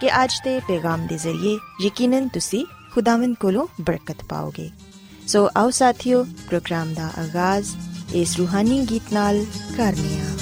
[0.00, 4.70] ਕਿ ਅੱਜ ਦੇ ਪੈਗਾਮ ਦੇ ਜ਼ਰੀਏ ਯਕੀਨਨ ਤੁਸੀਂ ਖੁਦਾਵੰਦ ਕੋਲੋਂ ਬਰਕਤ ਪਾਓਗੇ।
[5.26, 7.76] ਸੋ ਆਓ ਸਾਥੀਓ, ਪ੍ਰੋਗਰਾਮ ਦਾ ਆਗਾਜ਼
[8.14, 9.44] ਇਸ ਰੂਹਾਨੀ ਗੀਤ ਨਾਲ
[9.76, 10.32] ਕਰਨੇ ਆ।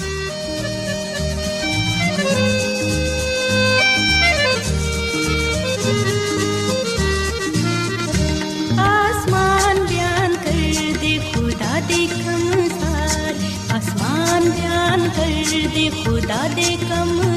[8.81, 13.33] ਆਸਮਾਨ ਬਿਆਨ ਕਰ ਦੇ ਖੁਦਾ ਦੇ ਕਮਸਾਰ
[13.75, 17.34] ਆਸਮਾਨ ਬਿਆਨ ਕਰ ਦੇ ਖੁਦਾ ਦੇ ਕਮਸਾਰ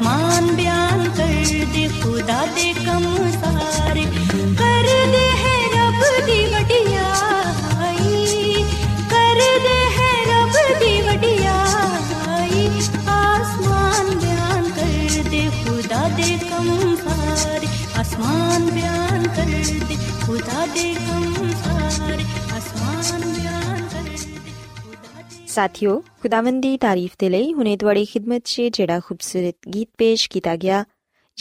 [0.00, 3.04] आसमान बयान कर दे खुदा दे कम
[3.36, 3.59] सारे
[25.49, 30.55] ਸਾਥਿਓ ਖੁਦਾਵੰਦ ਦੀ ਤਾਰੀਫ ਤੇ ਲਈ ਹੁਨੇ ਤੁਹਾਡੀ ਖidmat 'ਚ ਜਿਹੜਾ ਖੂਬਸੂਰਤ ਗੀਤ ਪੇਸ਼ ਕੀਤਾ
[30.55, 30.85] ਗਿਆ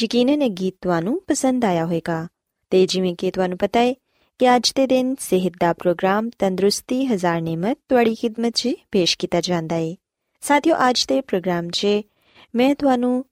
[0.02, 2.28] ਯਕੀਨਨ ਇਹ ਗੀਤ ਤੁਹਾਨੂੰ ਪਸੰਦ ਆਇਆ ਹੋਵੇਗਾ
[2.70, 3.94] ਤੇ ਜਿਵੇਂ ਕਿ ਤੁਹਾਨੂੰ ਪਤਾ ਹੈ
[4.38, 9.40] ਕਿ ਅੱਜ ਦੇ ਦਿਨ ਸਿਹਤ ਦਾ ਪ੍ਰੋਗਰਾਮ ਤੰਦਰੁਸਤੀ ਹਜ਼ਾਰ ਨਿਮਤ ਤੁਹਾਡੀ ਖidmat 'ਚ ਪੇਸ਼ ਕੀਤਾ
[9.40, 9.94] ਜਾਂਦਾ ਹੈ
[10.42, 11.86] ਸਾਥਿਓ ਅੱਜ ਦੇ ਪ੍ਰੋਗਰਾਮ 'ਚ
[12.54, 13.24] ਮੈਂ ਤੁਹਾਨੂੰ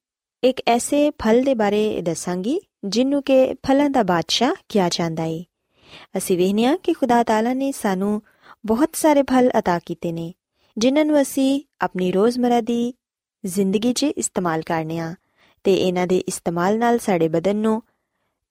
[0.43, 5.43] ਇੱਕ ਐਸੇ ਫਲ ਦੇ ਬਾਰੇ ਦੱਸਾਂਗੀ ਜਿਹਨੂੰ ਕਿ ਫਲਾਂ ਦਾ ਬਾਦਸ਼ਾਹ ਕਿਹਾ ਜਾਂਦਾ ਹੈ
[6.17, 8.23] ਅਸੀਂ ਵੇਖਿਆ ਕਿ ਖੁਦਾ ਤਾਲਾ ਨੇ ਸਾਨੂੰ
[8.67, 10.33] ਬਹੁਤ ਸਾਰੇ ਫਲ عطا ਕੀਤੇ ਨੇ
[10.79, 12.95] ਜਿਨ੍ਹਾਂ ਨੂੰ ਅਸੀਂ ਆਪਣੀ ਰੋਜ਼ਮਰਾ ਦੀ
[13.47, 15.15] ਜ਼ਿੰਦਗੀ 'ਚ ਇਸਤੇਮਾਲ ਕਰਨੇ ਆ
[15.63, 17.83] ਤੇ ਇਹਨਾਂ ਦੇ ਇਸਤੇਮਾਲ ਨਾਲ ਸਾਡੇ ਬਦਨ ਨੂੰ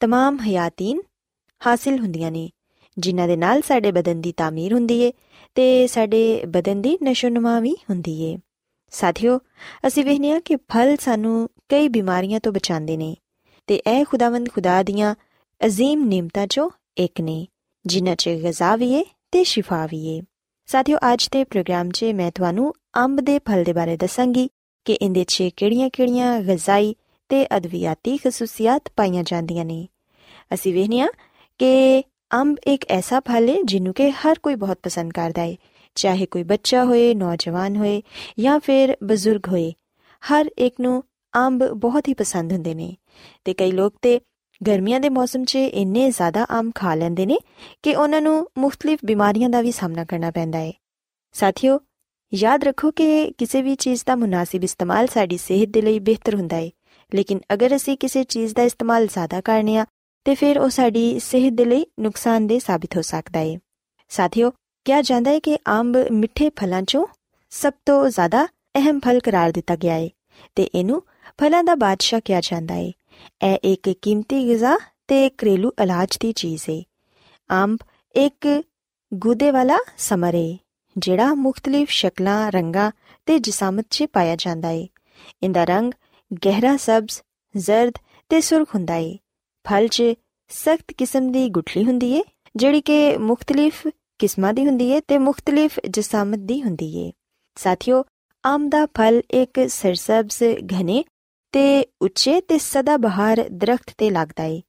[0.02, 1.02] तमाम ਹਯਾਤੀਨ
[1.60, 2.50] ਹਾਸਿਲ ਹੁੰਦੀਆਂ ਨੇ
[2.98, 5.12] ਜਿਨ੍ਹਾਂ ਦੇ ਨਾਲ ਸਾਡੇ ਬਦਨ ਦੀ ਤਾਮੀਰ ਹੁੰਦੀ ਏ
[5.56, 8.38] ਤੇ ਸਾਡੇ ਬਦਨ ਦੀ ਨਸ਼ੋਨਮਾ ਵੀ ਹੁੰਦੀ ਏ
[8.90, 9.40] ਸਾਥੀਓ
[9.88, 13.16] ਅਸੀਂ ਵੇਖਿਆ ਕਿ ਫਲ ਸਾਨੂੰ ਕਈ ਬਿਮਾਰੀਆਂ ਤੋਂ ਬਚਾਉਂਦੇ ਨੇ
[13.68, 15.16] ਤੇ ਇਹ ਖੁਦਾਵੰਦ ਖੁਦਾ ਦੀਆਂ
[15.62, 17.48] عظیم ਨਿਮਤਾਂ ਚੋਂ ਇੱਕ ਨੇ
[17.86, 20.22] ਜਿਨ੍ਹਾਂ 'ਚ ਗਜ਼ਾ ਵੀ ਏ ਤੇ ਸ਼ਿਫਾ ਵੀ ਏ
[20.67, 24.51] ਸਾਥੀਓ, ਅੱਜ ਦੇ ਪ੍ਰੋਗਰਾਮ 'ਚ ਮੈਂ ਤੁਹਾਨੂੰ ਅੰਬ ਦੇ ਫਲ ਦੇ ਬਾਰੇ ਦੱਸਾਂਗੀ
[24.85, 26.95] ਕਿ ਇਹਦੇ 'ਚ ਕਿਹੜੀਆਂ-ਕਿਹੜੀਆਂ ਗਜ਼ਾਈ
[27.29, 29.89] ਤੇ ਅਦਵਿਆਤੀ ਖਸੂਸੀਅਤ ਪਾਈਆਂ ਜਾਂਦੀਆਂ ਨੇ।
[30.55, 31.09] ਅਸੀਂ ਵੇਖਿਆ
[31.59, 32.03] ਕਿ
[32.33, 35.57] ਅੰਬ ਇੱਕ ਐਸਾ ਫਲ ਹੈ ਜਿਹਨੂੰ ਕਿ ਹਰ ਕੋਈ ਬਹੁਤ ਪਸੰਦ ਕਰਦਾ ਹੈ।
[35.95, 38.03] ਚਾਹੇ ਕੋਈ ਬੱਚਾ ਹੋਏ, ਨੌਜਵਾਨ ਹੋਏ
[38.39, 39.73] ਜਾਂ ਫਿਰ ਬਜ਼ੁਰਗ ਹੋਏ,
[40.21, 41.05] ਹਰ ਇੱਕ ਨੂੰ
[41.37, 42.97] ਅੰਬ ਬਹੁਤ ਹੀ ਪਸੰਦ ਹੁੰਦੇ ਨੇ।
[43.45, 44.21] ਤੇ ਕਈ ਲੋਕ ਤੇ
[44.61, 47.39] ਗਰਮੀਆਂ ਦੇ ਮੌਸਮ 'ਚ ਇੰਨੇ ਜ਼ਿਆਦਾ ਅੰਬ ਖਾ ਲੈਂਦੇ ਨੇ
[47.83, 50.73] ਕਿ ਉਹਨਾਂ ਨੂੰ ਮੁxtਲਿਫ ਬਿਮਾਰੀਆਂ ਦਾ ਵੀ ਸਾਹਮਣਾ ਕਰਨਾ ਪੈਂਦਾ ਹੈ
[51.35, 51.79] ਸਾਥੀਓ,
[52.33, 56.57] ਯਾਦ ਰੱਖੋ ਕਿ ਕਿਸੇ ਵੀ ਚੀਜ਼ ਦਾ ਮੁਨਾਸਿਬ ਇਸਤੇਮਾਲ ਸਾਡੀ ਸਿਹਤ ਦੇ ਲਈ ਬਿਹਤਰ ਹੁੰਦਾ
[56.57, 56.71] ਹੈ
[57.13, 59.85] ਲੇਕਿਨ ਅਗਰ ਅਸੀਂ ਕਿਸੇ ਚੀਜ਼ ਦਾ ਇਸਤੇਮਾਲ ਜ਼ਿਆਦਾ ਕਰਨੇ ਆ,
[60.27, 63.59] ਤੇ ਫਿਰ ਉਹ ਸਾਡੀ ਸਿਹਤ ਦੇ ਲਈ ਨੁਕਸਾਨਦੇਹ ਸਾਬਿਤ ਹੋ ਸਕਦਾ ਹੈ
[64.11, 64.51] ਸਾਥੀਓ,
[64.87, 67.07] ਕਿਹਾ ਜਾਂਦਾ ਹੈ ਕਿ ਅੰਬ ਮਿੱਠੇ ਫਲਾਂ 'ਚੋਂ
[67.53, 70.09] ਸਭ ਤੋਂ ਜ਼ਿਆਦਾ ਅਹਿਮ ਫਲ ਕਰਾਰ ਦਿੱਤਾ ਗਿਆ ਹੈ
[70.55, 71.03] ਤੇ ਇਹਨੂੰ
[71.41, 72.91] ਫਲਾਂ ਦਾ ਬਾਦਸ਼ਾਹ ਕਿਹਾ ਜਾਂਦਾ ਹੈ
[73.43, 74.77] ਇਹ ਇੱਕ ਕੀਮਤੀ ਗਿਜ਼ਾ
[75.09, 76.83] ਤੇ ਘਰੇਲੂ ਇਲਾਜ ਦੀ ਚੀਜ਼ ਹੈ
[77.51, 77.79] ਅੰਬ
[78.15, 78.63] ਇੱਕ
[79.13, 80.59] ਗੁਦੇ ਵਾਲਾ ਸਮਰ ਹੈ
[80.97, 82.91] ਜਿਹੜਾ ਮੁxtਲਿਫ ਸ਼ਕਲਾਂ, ਰੰਗਾਂ
[83.27, 84.87] ਤੇ ਜਿਸਮਤ 'ਚ ਪਾਇਆ ਜਾਂਦਾ ਹੈ
[85.43, 85.93] ਇਹਦਾ ਰੰਗ
[86.47, 87.21] ਗਹਿਰਾ ਸਬਜ਼,
[87.57, 87.99] ਜ਼ਰਦ
[88.29, 89.17] ਤੇ ਸੁਰਖ ਹੁੰਦਾ ਹੈ
[89.65, 90.03] ਫਲ 'ਚ
[90.49, 92.23] ਸਖਤ ਕਿਸਮ ਦੀ ਗੁਠਲੀ ਹੁੰਦੀ ਹੈ
[92.57, 93.87] ਜਿਹੜੀ ਕਿ ਮੁxtਲਿਫ
[94.19, 97.13] ਕਿਸਮਾਂ ਦੀ ਹੁੰਦੀ ਹੈ ਤੇ ਮੁxtਲਿਫ ਜਿਸਮਤ ਦੀ ਹੁੰਦੀ ਹੈ
[97.57, 98.05] ਸਾਥੀਓ,
[98.45, 100.43] ਆਮ ਦਾ ਫਲ ਇੱਕ ਸਰਸਬਜ਼
[100.75, 101.05] ਘਨੇ
[101.53, 104.61] ਤੇ ਉੱਚੇ ਤੇ ਸਦਾ ਬਹਾਰ ਦਰਖਤ ਤੇ ਲੱਗਦਾ ਹੈ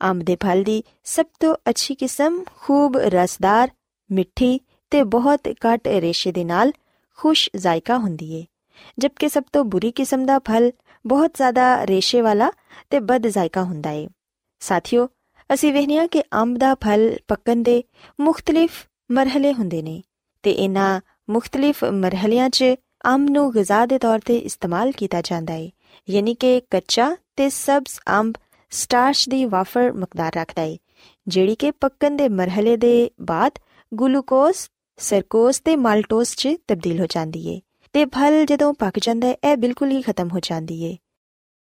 [0.00, 3.70] ਆਮ ਦੇ ਫਲ ਦੀ ਸਭ ਤੋਂ ਅੱਛੀ ਕਿਸਮ ਖੂਬ ਰਸਦਾਰ,
[4.10, 4.60] ਮਿੱਠੀ
[4.90, 6.72] ਤੇ ਬਹੁਤ ਘੱਟ ਰੇਸ਼ੇ ਦੇ ਨਾਲ
[7.18, 8.46] ਖੁਸ਼ ਜ਼ਾਇਕਾ ਹੁੰਦੀ ਹੈ
[8.98, 10.70] ਜਦਕਿ ਸਭ ਤੋਂ ਬੁਰੀ ਕਿਸਮ ਦਾ ਫਲ
[11.06, 12.50] ਬਹੁਤ ਜ਼ਿਆਦਾ ਰੇਸ਼ੇ ਵਾਲਾ
[12.90, 14.06] ਤੇ ਬਦ ਜ਼ਾਇਕਾ ਹੁੰਦਾ ਹੈ
[14.60, 15.08] ਸਾਥੀਓ,
[15.54, 17.82] ਅਸੀਂ ਵੇਖਿਆ ਕਿ ਅੰਬ ਦਾ ਫਲ ਪੱਕਣ ਦੇ
[18.20, 20.02] ਮੁxtਲਿਫ ਮਰਹਲੇ ਹੁੰਦੇ ਨੇ
[20.42, 21.00] ਤੇ ਇਹਨਾਂ
[21.30, 22.64] ਮੁxtਲਿਫ ਮਰਹਲਿਆਂ 'ਚ
[23.06, 25.70] ਅੰਬ ਨੂੰ ਗਿਜ਼ਾ ਦੇ ਤੌਰ ਤੇ ਇਸਤੇਮਾਲ ਕੀਤਾ ਜਾਂਦਾ ਹੈ
[26.08, 28.34] ਯਾਨੀ ਕਿ ਕੱਚਾ ਤੇ ਸਬਜ਼ ਅੰਬ
[28.70, 30.76] ਸਟਾਰਚ ਦੀ ਵਾਫਰ ਮਕਦਾਰ ਰੱਖਦਾ ਹੈ
[31.28, 33.58] ਜਿਹੜੀ ਕਿ ਪੱਕਣ ਦੇ ਮਰਹਲੇ ਦੇ ਬਾਅਦ
[33.92, 34.56] ਗਲੂਕੋਜ਼,
[34.98, 37.60] ਸਰਕੋਜ਼ ਤੇ ਮਾਲਟੋਜ਼ 'ਚ ਤਬਦੀਲ ਹੋ ਜਾਂਦੀ ਹੈ
[37.92, 40.96] ਤੇ ਫਲ ਜਦੋਂ ਪੱਕ ਜਾਂਦਾ ਹੈ ਇਹ ਬਿਲਕੁਲ ਹੀ ਖਤਮ ਹੋ ਜਾਂਦੀ ਹੈ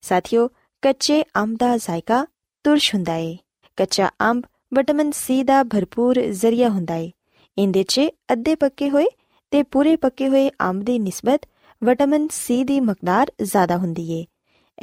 [0.01, 0.48] ਸਾਥੀਓ,
[0.83, 2.25] ਕੱਚੇ ਅੰਬ ਦਾ ਜ਼ਾਇਕਾ
[2.63, 3.36] ਤੁਰਸ਼ ਹੁੰਦਾ ਹੈ
[3.78, 4.44] ਕੱਚਾ ਅੰਬ
[4.74, 7.10] ਵਿਟਾਮਿਨ ਸੀ ਦਾ ਭਰਪੂਰ ਜ਼ਰੀਆ ਹੁੰਦਾ ਹੈ
[7.57, 8.01] ਇਹਦੇ 'ਚ
[8.33, 9.06] ਅੱਧੇ ਪੱਕੇ ਹੋਏ
[9.51, 11.45] ਤੇ ਪੂਰੇ ਪੱਕੇ ਹੋਏ ਅੰਬ ਦੀ ਨਿਸਬਤ
[11.84, 14.26] ਵਿਟਾਮਿਨ ਸੀ ਦੀ ਮਕਦਾਰ ਜ਼ਿਆਦਾ ਹੁੰਦੀ ਹੈ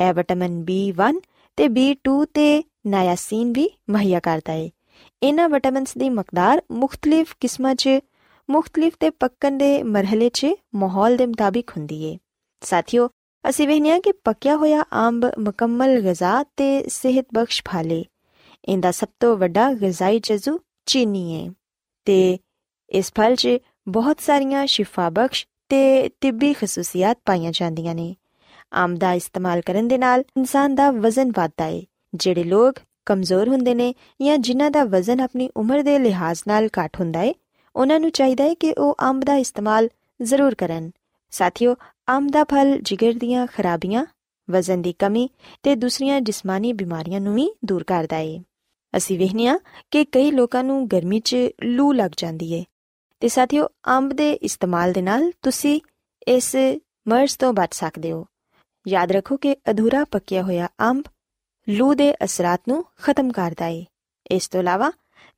[0.09, 1.21] ਇਹ ਵਿਟਾਮਿਨ B1
[1.57, 4.71] ਤੇ B2 ਤੇ ਨਾਇਆਸੀਨ ਵੀ ਮੁਹੱਈਆ ਕਰਦਾ ਹੈ
[5.23, 7.89] ਇਹਨਾਂ ਵਿਟਾਮਿਨਸ ਦੀ ਮਕਦਾਰ ਮੁxtਲਿਫ ਕਿਸਮਾਂ 'ਚ,
[8.51, 12.19] ਮੁxtਲਿਫ ਤੇ ਪੱਕਣ ਦੇ ਮਰਹਲੇ 'ਚ ਮਾਹੌਲ ਦੇ ਮੁਤਾਬਿਕ ਹੁੰਦੀ ਹੈ
[12.61, 13.09] ਸਾਥੀਓ,
[13.49, 18.05] ਅਸੀਂ ਵੇਖਿਆ ਕਿ ਪੱਕਿਆ ਹੋਇਆ ਅੰਬ ਮੁਕੰਮਲ ਗਿਜ਼ਾ ਤੇ ਸਿਹਤ ਬਖਸ਼ ਫਾਲੇ।
[18.65, 21.53] ਇਹਦਾ ਸਭ ਤੋਂ ਵੱਡਾ ਗਿਜ਼ਾਈ ਜਜ਼ੂ ਚੀਨੀ ਹੈ
[22.05, 22.39] ਤੇ
[22.89, 23.49] ਇਸ ਫਲ 'ਚ
[23.89, 28.15] ਬਹੁਤ ਸਾਰੀਆਂ ਸ਼ਿਫਾ ਬਖਸ਼ ਤੇ ਤਿੱਬੀ ਖਸੂਸੀਅਤ ਪਾਈਆਂ ਜਾਂਦੀਆਂ ਨੇ।
[28.77, 31.83] ਅੰਬ ਦਾ ਇਸਤੇਮਾਲ ਕਰਨ ਦੇ ਨਾਲ ਇਨਸਾਨ ਦਾ ਵਜ਼ਨ ਵਧਦਾ ਹੈ
[32.15, 32.75] ਜਿਹੜੇ ਲੋਕ
[33.07, 37.33] ਕਮਜ਼ੋਰ ਹੁੰਦੇ ਨੇ ਜਾਂ ਜਿਨ੍ਹਾਂ ਦਾ ਵਜ਼ਨ ਆਪਣੀ ਉਮਰ ਦੇ ਲਿਹਾਜ਼ ਨਾਲ ਘੱਟ ਹੁੰਦਾ ਹੈ
[37.77, 39.89] ਉਹਨਾਂ ਨੂੰ ਚਾਹੀਦਾ ਹੈ ਕਿ ਉਹ ਅੰਬ ਦਾ ਇਸਤੇਮਾਲ
[40.23, 40.91] ਜ਼ਰੂਰ ਕਰਨ।
[41.31, 41.75] ਸਾਥੀਓ
[42.09, 44.05] ਅੰਬ ਦਾ ਫਲ ਜਿਗਰ ਦੀਆਂ ਖਰਾਬੀਆਂ,
[44.49, 45.29] ਵਜ਼ਨ ਦੀ ਕਮੀ
[45.63, 48.39] ਤੇ ਦੂਸਰੀਆਂ ਜਿਸਮਾਨੀ ਬਿਮਾਰੀਆਂ ਨੂੰ ਵੀ ਦੂਰ ਕਰਦਾ ਹੈ
[48.97, 49.59] ਅਸੀਂ ਵੇਖਿਆ
[49.91, 52.65] ਕਿ ਕਈ ਲੋਕਾਂ ਨੂੰ ਗਰਮੀ 'ਚ ਲੂ ਲੱਗ ਜਾਂਦੀ ਹੈ
[53.25, 55.81] ਤੇ ਸਾਥੀਓ, ਅੰਬ ਦੇ ਇਸਤੇਮਾਲ ਦੇ ਨਾਲ ਤੁਸੀਂ
[56.29, 56.57] ਇਸ
[57.09, 58.27] ਮਰਜ਼ ਤੋਂ ਬਚ ਸਕਦੇ ਹੋ।
[58.89, 61.05] ਯਾਦ ਰੱਖੋ ਕਿ ਅਧੂਰਾ ਪੱਕਿਆ ਹੋਇਆ ਅੰਬ
[61.69, 63.85] ਲੂ ਦੇ ਅਸਰਾਂ ਨੂੰ ਖਤਮ ਕਰਦਾ ਹੈ
[64.31, 64.91] ਇਸ ਤੋਂ ਇਲਾਵਾ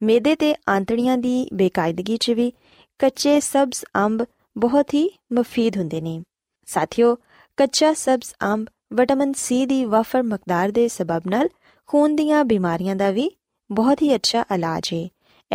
[0.02, 2.52] ਮੇਦੇ ਤੇ ਆਂਤੜੀਆਂ ਦੀ ਬੇਕਾਇਦਗੀ 'ਚ ਵੀ
[2.98, 4.24] ਕੱਚੇ ਸਬਜ਼ ਅੰਬ
[4.56, 6.22] ਬਹੁਤ ਹੀ ਮਫੀਦ ਹੁੰਦੇ ਨੇ।
[6.66, 7.16] ਸਾਥੀਓ,
[7.56, 11.48] ਕੱਚਾ ਸਬਜ਼ ਅੰਬ ਵਿਟਾਮਿਨ ਸੀ ਦੀ ਵਾਫਰ ਮਕਦਾਰ ਦੇ ਸਬਬ ਨਾਲ
[11.86, 13.30] ਖੂਨ ਦੀਆਂ ਬਿਮਾਰੀਆਂ ਦਾ ਵੀ
[13.70, 15.08] ਬਹੁਤ ਹੀ ਅੱਛਾ ਇਲਾਜ ਹੈ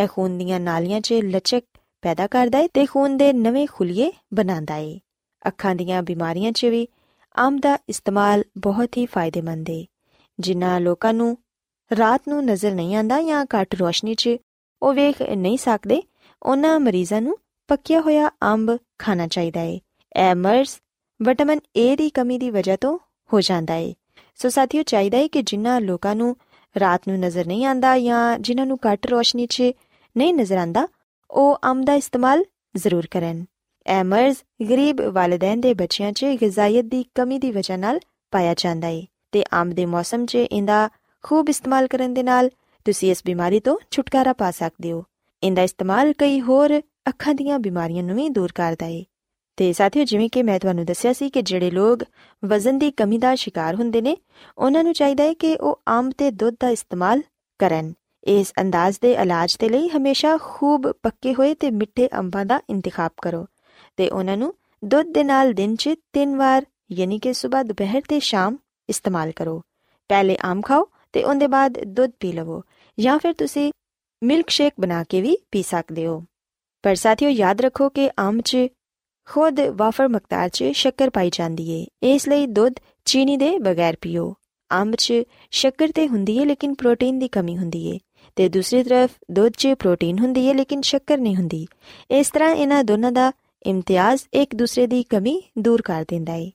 [0.04, 1.62] ਇਹ ਖੂਨ ਦੀਆਂ ਨਾਲੀਆਂ 'ਚ ਲਚਕ
[2.04, 4.98] ਪੈਦਾ ਕਰਦਾ ਹੈ ਤੇ ਖੂਨ ਦੇ ਨਵੇਂ ਖੁਲੀਏ ਬਣਾਉਂਦਾ ਹੈ
[5.46, 6.88] ਅੱਖਾਂ ਦੀਆਂ ਬਿਮਾਰੀਆਂ 'ਚ ਵੀ
[7.36, 9.84] ਅੰਬ ਦਾ ਇਸਤੇਮਾਲ ਬਹੁਤ ਹੀ ਫਾਇਦੇਮੰਦ ਹੈ
[10.40, 11.38] ਜਿਨ੍ਹਾਂ ਲੋਕਾਂ ਨੂੰ
[11.92, 14.38] ਰਾਤ ਨੂੰ ਨਜ਼ਰ ਨਹੀਂ ਆਂਦਾ ਜਾਂ ਘੱਟ ਰੋਸ਼ਨੀ 'ਚ
[14.82, 16.02] ਉਹ ਵੇਖ ਨਹੀਂ ਸਕਦੇ,
[16.42, 17.38] ਉਹਨਾਂ ਮਰੀਜ਼ਾਂ ਨੂੰ
[17.70, 19.80] ਪੱਕਿਆ ਹੋਇਆ ਅੰਬ ਖਾਣਾ ਚਾਹੀਦਾ ਹੈ
[20.16, 20.70] ਇਹ ਮਰਜ਼
[21.20, 22.98] ਵਿਟਾਮਿਨ ਏ ਦੀ ਕਮੀ ਦੀ ਵਜ੍ਹਾ ਤੋਂ
[23.30, 23.92] ਹੋ ਜਾਂਦਾ ਹੈ
[24.40, 26.36] ਸੋ ਸਾਥੀਓ ਚਾਹੀਦਾ ਹੈ ਕਿ ਜਿਨ੍ਹਾਂ ਲੋਕਾਂ ਨੂੰ
[26.76, 29.72] ਰਾਤ ਨੂੰ ਨਜ਼ਰ ਨਹੀਂ ਆਂਦਾ ਜਾਂ ਜਿਨ੍ਹਾਂ ਨੂੰ ਘੱਟ ਰੋਸ਼ਨੀ 'ਚ
[30.16, 30.88] ਨਹੀਂ ਨਜ਼ਰ ਆਂਦਾ
[31.32, 32.44] ਉਹ ਅੰਬ ਦਾ ਇਸਤੇਮਾਲ
[32.76, 33.46] ਜ਼ਰੂਰ ਕਰਨ।
[33.86, 34.38] ਇਹ ਮਰਜ਼
[34.70, 38.00] ਗਰੀਬ ਵਾਲਿਦੈਨ ਦੇ ਬੱਚਿਆਂ 'ਚ ਗਿਜ਼ਾਇਤ ਦੀ ਕਮੀ ਦੀ ਵਜ੍ਹਾ ਨਾਲ
[38.34, 40.90] ਪਾਇਆ ਜਾਂਦਾ ਹੈ ਤੇ ਅੰਬ ਦੇ ਮੌਸਮ 'ਚ ਇਹਦਾ
[41.24, 42.50] ਖੂਬ ਇਸਤੇਮਾਲ ਕਰਨ ਦੇ ਨਾਲ
[42.86, 45.04] ਤੁਸੀਂ ਇਸ ਬਿਮਾਰੀ ਤੋਂ ਛੁਟਕਾਰਾ ਪਾ ਸਕਦੇ ਹੋ।
[45.44, 49.04] ਇਹਦਾ ਇਸਤੇਮਾਲ ਕਈ ਹੋਰ ਅੱਖਾਂ ਦੀਆਂ ਬਿਮਾਰੀਆਂ ਨੂੰ ਵੀ ਦੂਰ ਕਰਦਾ ਹੈ
[49.58, 52.04] ਤੇ ਸਾਥੀਓ, ਜਿਵੇਂ ਕਿ ਮੈਂ ਤੁਹਾਨੂੰ ਦੱਸਿਆ ਸੀ ਕਿ ਜਿਹੜੇ ਲੋਕ
[52.44, 54.16] ਵਜ਼ਨ ਦੀ ਕਮੀ ਦਾ ਸ਼ਿਕਾਰ ਹੁੰਦੇ ਨੇ,
[54.58, 57.22] ਉਹਨਾਂ ਨੂੰ ਚਾਹੀਦਾ ਹੈ ਕਿ ਉਹ ਅੰਬ ਤੇ ਦੁੱਧ ਦਾ ਇਸਤੇਮਾਲ
[57.60, 62.62] ਕਰਨ। ਇਸ ਅੰਦਾਜ਼ ਦੇ ਇਲਾਜ ਦੇ ਲਈ ਹਮੇਸ਼ਾ ਖੂਬ ਪੱਕੇ ਹੋਏ ਤੇ ਮਿੱਠੇ ਅੰਬਾਂ ਦਾ
[62.70, 63.46] ਇੰਤਖਾਬ ਕਰੋ
[63.98, 64.54] ਤੇ ਉਹਨਾਂ ਨੂੰ
[64.86, 68.58] ਦੁੱਧ ਦੇ ਨਾਲ ਦਿਨ 'ਚ ਤਿੰਨ ਵਾਰ, ਯਾਨੀ ਕਿ ਸਵੇਰ ਦੁਪਹਿਰ ਤੇ ਸ਼ਾਮ
[68.90, 69.62] ਇਸਤੇਮਾਲ ਕਰੋ।
[70.10, 72.62] ਪਹਿਲੇ ਆਮ ਖਾਓ ਤੇ ਉਹਦੇ ਬਾਅਦ ਦੁੱਧ ਪੀ ਲਵੋ
[73.00, 73.72] ਜਾਂ ਫਿਰ ਤੁਸੀਂ
[74.24, 76.24] ਮਿਲਕ ਸ਼ੇਕ ਬਣਾ ਕੇ ਵੀ ਪੀ ਸਕਦੇ ਹੋ।
[76.84, 78.58] ਪਰ ਸਾਥੀਓ, ਯਾਦ ਰੱਖੋ ਕਿ ਆਮ 'ਚ
[79.30, 82.74] ਖੁਦ ਵਾਫਰ ਮਕਤਾਰ 'ਚ ਸ਼ੱਕਰ ਪਾਈ ਜਾਂਦੀ ਏ। ਇਸ ਲਈ ਦੁੱਧ
[83.06, 84.36] ਚੀਨੀ ਦੇ ਬਗੈਰ ਪੀਓ।
[84.72, 85.14] ਆਮ 'ਚ
[85.52, 88.00] ਸ਼ੱਕਰ ਤੇ ਹੁੰਦੀ ਏ, ਲੇਕਿਨ ਪ੍ਰੋਟੀਨ ਦੀ ਕਮੀ ਹੁੰਦੀ ਏ।
[88.36, 91.68] ਤੇ ਦੂਸਰੀ ਤਰਫ ਦੁੱਧ 'ਚ ਪ੍ਰੋਟੀਨ ਹੁੰਦੀ ਏ ਲੇਕਿਨ ਸ਼ੱਕਰ ਨਹੀਂ ਹੁੰਦੀ।
[92.12, 93.32] ਇਸ ਤਰ੍ਹਾਂ ਇਹਨਾਂ ਦੋਨਾਂ ਦਾ
[93.66, 96.52] ਇਮਤਿਆਜ਼ ਇੱਕ ਦੂਸਰੇ ਦੀ ਕਮੀ ਦੂਰ ਕਰ ਦਿੰਦਾ ਏ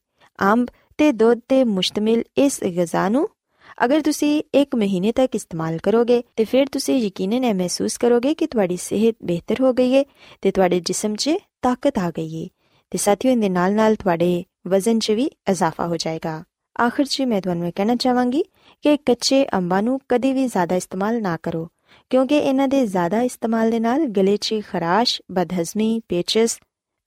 [0.52, 0.68] ਅੰਬ
[0.98, 3.28] ਤੇ ਦੁੱਧ ਤੇ ਮੁਸ਼ਤਮਿਲ ਇਸ ਗਿਜ਼ਾ ਨੂੰ
[3.84, 8.46] ਅਗਰ ਤੁਸੀਂ 1 ਮਹੀਨੇ ਤੱਕ ਇਸਤੇਮਾਲ ਕਰੋਗੇ, ਤੇ ਫਿਰ ਤੁਸੀਂ ਯਕੀਨਨ ਇਹ ਮਹਿਸੂਸ ਕਰੋਗੇ ਕਿ
[8.46, 10.04] ਤੁਹਾਡੀ ਸਿਹਤ ਬਿਹਤਰ ਹੋ ਗਈ ਹੈ
[10.40, 11.30] ਤੇ ਤੁਹਾਡੇ ਜਿਸਮ 'ਚ
[11.62, 12.48] ਤਾਕਤ ਆ ਗਈ ਹੈ।
[12.90, 16.44] ਤੇ ਸਾਥੀਓ, ਇਹਦੇ ਨਾਲ-ਨਾਲ ਤੁਹਾਡੇ ਵਜ਼ਨ 'ਚ ਵੀ ਇਜ਼ਾਫਾ ਹੋ ਜਾਏਗਾ।
[16.78, 18.42] ਆਖਰ 'ਚ ਮੈਂ ਤੁਹਾਨੂੰ ਕਹਿਣਾ ਚਾਹਾਂਗੀ
[18.84, 21.68] ਕਿ ਕੱਚੇ ਅੰਬਾਂ ਨੂੰ ਕਦੇ ਵੀ ਜ਼ਿਆਦਾ ਇਸਤੇਮਾਲ ਨਾ ਕਰੋ
[22.10, 26.58] ਕਿਉਂਕਿ ਇਹਨਾਂ ਦੇ ਜ਼ਿਆਦਾ ਇਸਤੇਮਾਲ ਦੇ ਨਾਲ ਗਲੇ 'ਚ ਖਰਾਸ਼, ਬਦਹਜ਼ਮੀ, ਪੇਚਸ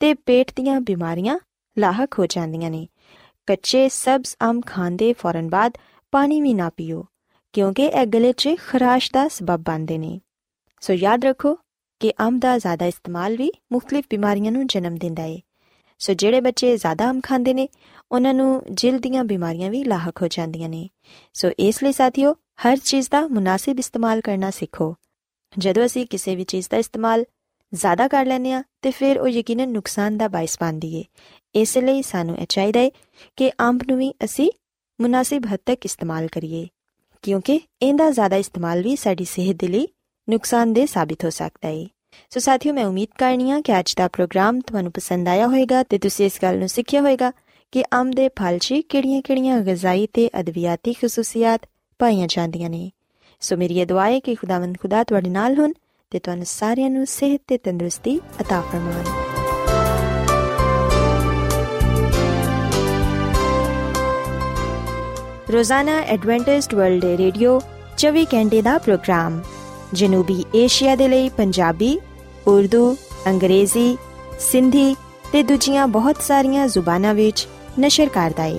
[0.01, 1.37] ਤੇ ਪੇਟ ਦੀਆਂ ਬਿਮਾਰੀਆਂ
[1.77, 2.87] ਲਾਹਕ ਹੋ ਜਾਂਦੀਆਂ ਨੇ
[3.47, 5.77] ਕੱਚੇ ਸਬਜ਼ ਅੰਬ ਖਾਣ ਦੇ ਫੌਰਨ ਬਾਅਦ
[6.13, 7.05] ਪਾਣੀ ਵੀ ਨਾ ਪੀਓ
[7.53, 10.19] ਕਿਉਂਕਿ ਇਹ ਗਲੇ 'ਚ ਖਰਾਸ਼ ਦਾ ਸਬਬ ਬਣਦੇ ਨੇ
[10.83, 11.57] ਸੋ ਯਾਦ ਰੱਖੋ
[12.01, 15.37] ਕਿ ਅੰਬ ਦਾ ਜ਼ਿਆਦਾ ਇਸਤੇਮਾਲ ਵੀ ਮੁxtਲਿਫ ਬਿਮਾਰੀਆਂ ਨੂੰ ਜਨਮ ਦਿੰਦਾ ਹੈ
[16.01, 17.67] ਸੋ ਜਿਹੜੇ ਬੱਚੇ ਜ਼ਿਆਦਾ ਅੰਬ ਖਾਂਦੇ ਨੇ
[18.11, 20.87] ਉਹਨਾਂ ਨੂੰ ਜਿਲਦ ਦੀਆਂ ਬਿਮਾਰੀਆਂ ਵੀ ਲਾਹਕ ਹੋ ਜਾਂਦੀਆਂ ਨੇ।
[21.33, 24.95] ਸੋ ਇਸ ਲਈ ਸਾਥੀਓ, ਹਰ ਚੀਜ਼ ਦਾ ਮੁਨਾਸਿਬ ਇਸਤੇਮਾਲ ਕਰਨਾ ਸਿੱਖੋ।
[25.57, 27.25] ਜਦੋਂ ਅਸੀਂ ਕਿਸੇ ਵੀ ਚੀਜ਼ ਦਾ ਇਸਤੇਮਾਲ
[27.73, 31.03] ਜ਼ਿਆਦਾ ਕਰ ਲੈਂਦੇ ਆ ਤੇ ਫਿਰ ਉਹ ਯਕੀਨਨ ਨੁਕਸਾਨ ਦਾ ਬਾਇਸ ਬਣਦੀ ਏ
[31.55, 32.89] ਇਸ ਲਈ ਸਾਨੂੰ ਇਹ ਚਾਹੀਦਾ ਹੈ
[33.35, 34.51] ਕਿ ਅੰਬ ਨੂੰ ਵੀ ਅਸੀਂ
[35.01, 36.67] ਮੁਨਾਸਿਬ ਹੱਦ ਤੱਕ ਇਸਤੇਮਾਲ ਕਰੀਏ,
[37.21, 39.87] ਕਿਉਂਕਿ ਇਹਦਾ ਜ਼ਿਆਦਾ ਇਸਤੇਮਾਲ ਵੀ ਸਾਡੀ ਸਿਹਤ ਦੇ ਲਈ
[40.29, 41.85] ਨੁਕਸਾਨਦੇਹ ਸਾਬਿਤ ਹੋ ਸਕਦਾ ਹੈ।
[42.29, 46.25] ਸੋ ਸਾਥੀਓ, ਮੈਂ ਉਮੀਦ ਕਰਨੀਆ ਕਿ ਅੱਜ ਦਾ ਪ੍ਰੋਗਰਾਮ ਤੁਹਾਨੂੰ ਪਸੰਦ ਆਇਆ ਹੋਵੇਗਾ ਤੇ ਤੁਸੀਂ
[46.25, 47.31] ਇਸ ਗੱਲ ਨੂੰ ਸਿੱਖਿਆ ਹੋਵੇਗਾ।
[47.72, 51.60] ਕਿ ਅੰਬ ਦੇ ਫਲ 'ਚ ਕਿਹੜੀਆਂ-ਕਿਹੜੀਆਂ ਗਜ਼ਾਈ ਤੇ ਅਦਵਿਆਤੀ ਖਸੂਸੀਅਤ
[51.98, 52.90] ਪਾਈਆਂ ਜਾਂਦੀਆਂ ਨੇ
[53.40, 55.72] ਸੋ ਮੇਰੀ ਦੁਆ ਹੈ ਕਿ ਖੁਦਾਵੰਦ ਖੁਦਾ ਤੁਹਾਡੇ ਨਾਲ ਹੋਣ
[56.10, 59.24] ਤੇ ਤੁਹਾਨੂੰ ਸਾਰਿਆਂ ਨੂੰ ਸਿਹਤ ਤੇ ਤੰਦਰੁਸਤੀ عطا ਫਰਮਾਵੇ
[65.52, 67.60] ਰੋਜ਼ਾਨਾ ਐਡਵੈਂਟਿਸਟ ਵਰਲਡ ਰੇਡੀਓ
[67.98, 69.42] 24 ਘੰਟੇ ਦਾ ਪ੍ਰੋਗਰਾਮ
[69.94, 71.98] ਜਨੂਬੀ ਏਸ਼ੀਆ ਦੇ ਲਈ ਪੰਜਾਬੀ,
[72.46, 72.96] ਉਰਦੂ,
[73.28, 73.96] ਅੰਗਰੇਜ਼ੀ,
[74.40, 74.96] ਸਿੰਧੀ
[75.32, 78.57] ਤੇ ਦੂਜੀਆਂ ਬਹੁਤ ਸਾਰੀਆਂ ਜ਼ੁਬਾਨਾਂ ਵਿੱਚ نشر کردا ہے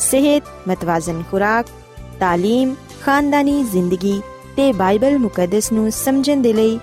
[0.00, 1.70] صحت متوازن خوراک
[2.18, 2.74] تعلیم
[3.04, 4.18] خاندانی زندگی
[4.56, 6.76] تے بائبل مقدس نو سمجھن دے لئی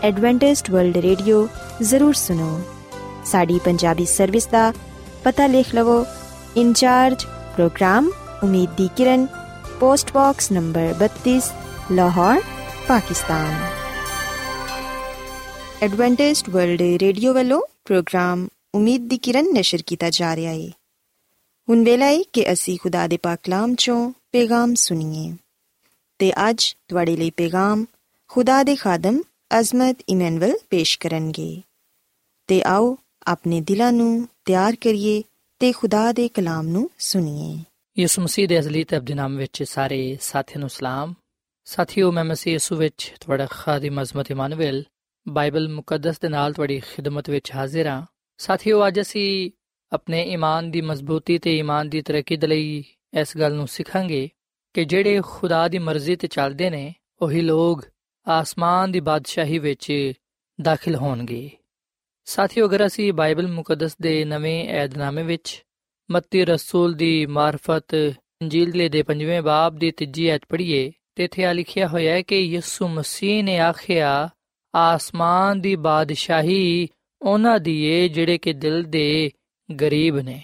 [0.00, 1.44] ایڈوانٹسٹ ورلڈ ریڈیو
[1.82, 2.56] ضرور سنو
[3.30, 4.70] ساڈی پنجابی سروس دا
[5.22, 6.02] پتہ لکھ لو
[6.54, 7.24] انچارج
[7.56, 8.08] پروگرام
[8.42, 9.24] امید دی کرن
[9.78, 11.50] post box number 32
[11.90, 12.36] Lahore
[12.86, 13.52] Pakistan
[15.80, 20.81] Adventist world radio والو پروگرام امید دی کرن نشر کیتا جا رہا ہے
[21.68, 25.36] ਹੁਣ ਵੇਲਾ ਹੈ ਕਿ ਅਸੀਂ ਖੁਦਾ ਦੇ ਪਾਕ ਕਲਾਮ ਚੋਂ ਪੈਗਾਮ ਸੁਣੀਏ।
[26.18, 27.84] ਤੇ ਅੱਜ ਤੁਹਾਡੇ ਲਈ ਪੈਗਾਮ
[28.28, 29.22] ਖੁਦਾ ਦੇ ਖਾਦਮ
[29.58, 31.62] ਅਜ਼ਮਤ ਇਮਨੁਅਲ ਪੇਸ਼ ਕਰਨਗੇ।
[32.46, 35.22] ਤੇ ਆਓ ਆਪਣੇ ਦਿਲਾਂ ਨੂੰ ਤਿਆਰ ਕਰੀਏ
[35.58, 37.64] ਤੇ ਖੁਦਾ ਦੇ ਕਲਾਮ ਨੂੰ ਸੁਣੀਏ।
[38.02, 41.14] ਯਿਸੂ ਮਸੀਹ ਦੇ ਅਜ਼ਲੀ ਤੇ ਅਬਦੀ ਨਾਮ ਵਿੱਚ ਸਾਰੇ ਸਾਥੀਆਂ ਨੂੰ ਸਲਾਮ।
[41.64, 44.84] ਸਾਥੀਓ, ਮੈਂ ਮਸੀਹ ਯਿਸੂ ਵਿੱਚ ਤੁਹਾਡਾ ਖਾਦਮ ਅਜ਼ਮਤ ਇਮਾਨੁਅਲ
[45.28, 48.02] ਬਾਈਬਲ ਮੁਕੱਦਸ ਦੇ ਨਾਲ ਤੁਹਾਡੀ ਖਿਦਮਤ ਵਿੱਚ ਹਾਜ਼ਰ ਹਾਂ।
[48.38, 49.50] ਸਾਥੀਓ, ਅੱਜ ਅਸੀਂ
[49.92, 52.84] ਆਪਣੇ ਈਮਾਨ ਦੀ ਮਜ਼ਬੂਤੀ ਤੇ ਈਮਾਨ ਦੀ ਤਰੱਕੀ ਦੇ ਲਈ
[53.20, 54.30] ਇਸ ਗੱਲ ਨੂੰ ਸਿੱਖਾਂਗੇ
[54.74, 57.84] ਕਿ ਜਿਹੜੇ ਖੁਦਾ ਦੀ ਮਰਜ਼ੀ ਤੇ ਚੱਲਦੇ ਨੇ, ਉਹੀ ਲੋਕ
[58.28, 60.12] ਆਸਮਾਨ ਦੀ ਬਾਦਸ਼ਾਹੀ ਵਿੱਚ
[60.60, 61.50] ਦਾਖਲ ਹੋਣਗੇ।
[62.24, 65.64] ਸਾਥੀਓ, ਅਗਰ ਅਸੀਂ ਬਾਈਬਲ ਮੁਕੱਦਸ ਦੇ ਨਵੇਂ ਏਧਨਾਮੇ ਵਿੱਚ
[66.10, 67.94] ਮੱਤੀ ਰਸੂਲ ਦੀ ਮਾਰਫਤ
[68.42, 72.88] ਇੰਜੀਲ ਦੇ ਪੰਜਵੇਂ ਬਾਬ ਦੀ ਤੀਜੀ ਐਤ ਪੜ੍ਹੀਏ, ਤੇ ਇੱਥੇ ਲਿਖਿਆ ਹੋਇਆ ਹੈ ਕਿ ਯਿਸੂ
[72.88, 74.28] ਮਸੀਹ ਨੇ ਆਖਿਆ,
[74.74, 76.88] ਆਸਮਾਨ ਦੀ ਬਾਦਸ਼ਾਹੀ
[77.22, 79.30] ਉਹਨਾਂ ਦੀ ਏ ਜਿਹੜੇ ਕਿ ਦਿਲ ਦੇ
[79.80, 80.42] ਗਰੀਬ ਨੇ।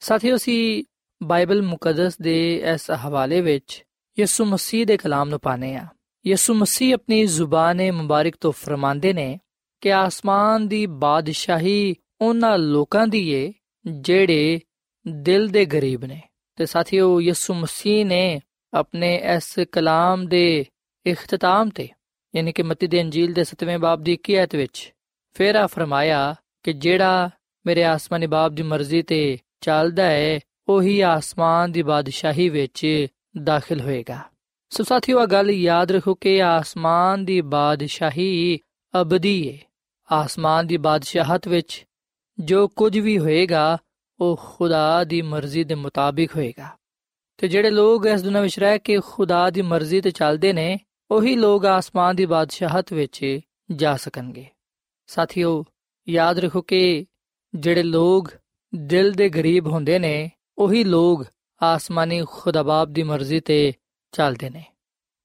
[0.00, 0.84] ਸਾਥੀਓ ਸੀ
[1.22, 3.84] ਬਾਈਬਲ ਮੁਕੱਦਸ ਦੇ ਇਸ ਹਵਾਲੇ ਵਿੱਚ
[4.18, 5.86] ਯਿਸੂ ਮਸੀਹ ਦੇ ਕਲਾਮ ਨੂੰ ਪਾਣੇ ਆ
[6.26, 9.40] ਯਿਸੂ ਮਸੀਹ ਆਪਣੀ ਜ਼ੁਬਾਨੇ ਮੁਬਾਰਕ ਤੋਂ ਫਰਮਾਉਂਦੇ ਨੇ
[9.80, 13.52] ਕਿ ਆਸਮਾਨ ਦੀ ਬਾਦਸ਼ਾਹੀ ਉਹਨਾਂ ਲੋਕਾਂ ਦੀ ਏ
[13.86, 14.60] ਜਿਹੜੇ
[15.08, 16.22] ਦਿਲ ਦੇ ਗਰੀਬ ਨੇ।
[16.56, 18.40] ਤੇ ਸਾਥੀਓ, ਯਿਸੂ ਮਸੀਹ ਨੇ
[18.74, 20.66] ਆਪਣੇ ਇਸ ਕਲਾਮ ਦੇ
[21.06, 21.88] ਇਖਤਤਾਮ ਤੇ,
[22.36, 24.92] ਯਾਨੀ ਕਿ ਮਤੀ ਦੇ ਅੰਜੀਲ ਦੇ 7ਵੇਂ ਬਾਬ ਦੀ 21 ਆਇਤ ਵਿੱਚ,
[25.34, 27.30] ਫੇਰ ਆ ਫਰਮਾਇਆ ਕਿ ਜਿਹੜਾ
[27.66, 33.06] ਮੇਰੇ ਆਸਮਾਨੀ ਬਾਪ ਦੀ ਮਰਜ਼ੀ ਤੇ ਚੱਲਦਾ ਹੈ ਉਹੀ ਆਸਮਾਨ ਦੀ ਬਾਦਸ਼ਾਹੀ ਵਿੱਚ
[33.42, 34.18] ਦਾਖਲ ਹੋਏਗਾ।
[34.70, 38.58] ਸੋ ਸਾਥੀਓ ਆ ਗੱਲ ਯਾਦ ਰੱਖੋ ਕਿ ਆਸਮਾਨ ਦੀ ਬਾਦਸ਼ਾਹੀ
[39.00, 39.58] ਅਬਦੀ ਹੈ
[40.12, 41.86] ਆਸਮਾਨ ਦੀ ਬਾਦਸ਼ਾਹਤ ਵਿੱਚ
[42.40, 43.78] ਜੋ ਕੁਝ ਵੀ ਹੋਏਗਾ,
[44.20, 46.68] ਉਹ ਖੁਦਾ ਦੀ ਮਰਜ਼ੀ ਦੇ ਮੁਤਾਬਿਕ ਹੋਏਗਾ।
[47.36, 50.80] ਤੇ ਜਿਹੜੇ ਲੋਕ ਇਸ ਦੁਨੀਆਂ ਵਿੱਚ ਰਹਿ ਕੇ ਖੁਦਾ ਦੀ ਮਰਜ਼ੀ ਤੇ ਚੱਲਦੇ ਨੇ,
[51.10, 53.40] ਉਹੀ ਲੋਕ ਆਸਮਾਨ ਦੀ ਬਾਦਸ਼ਾਹਤ ਵਿੱਚ
[53.70, 54.46] ਜਾ ਸਕਣਗੇ।
[55.06, 55.64] ਸਾਥੀਓ,
[56.08, 57.06] ਯਾਦ ਰੱਖੋ ਕਿ
[57.54, 58.30] ਜਿਹੜੇ ਲੋਕ
[58.74, 61.24] ਦਿਲ ਦੇ ਗਰੀਬ ਹੁੰਦੇ ਨੇ, ਉਹੀ ਲੋਕ
[61.62, 63.72] ਆਸਮਾਨੀ ਖੁਦਾਬਾਬ ਦੀ ਮਰਜ਼ੀ ਤੇ
[64.12, 64.64] ਚੱਲਦੇ ਨੇ।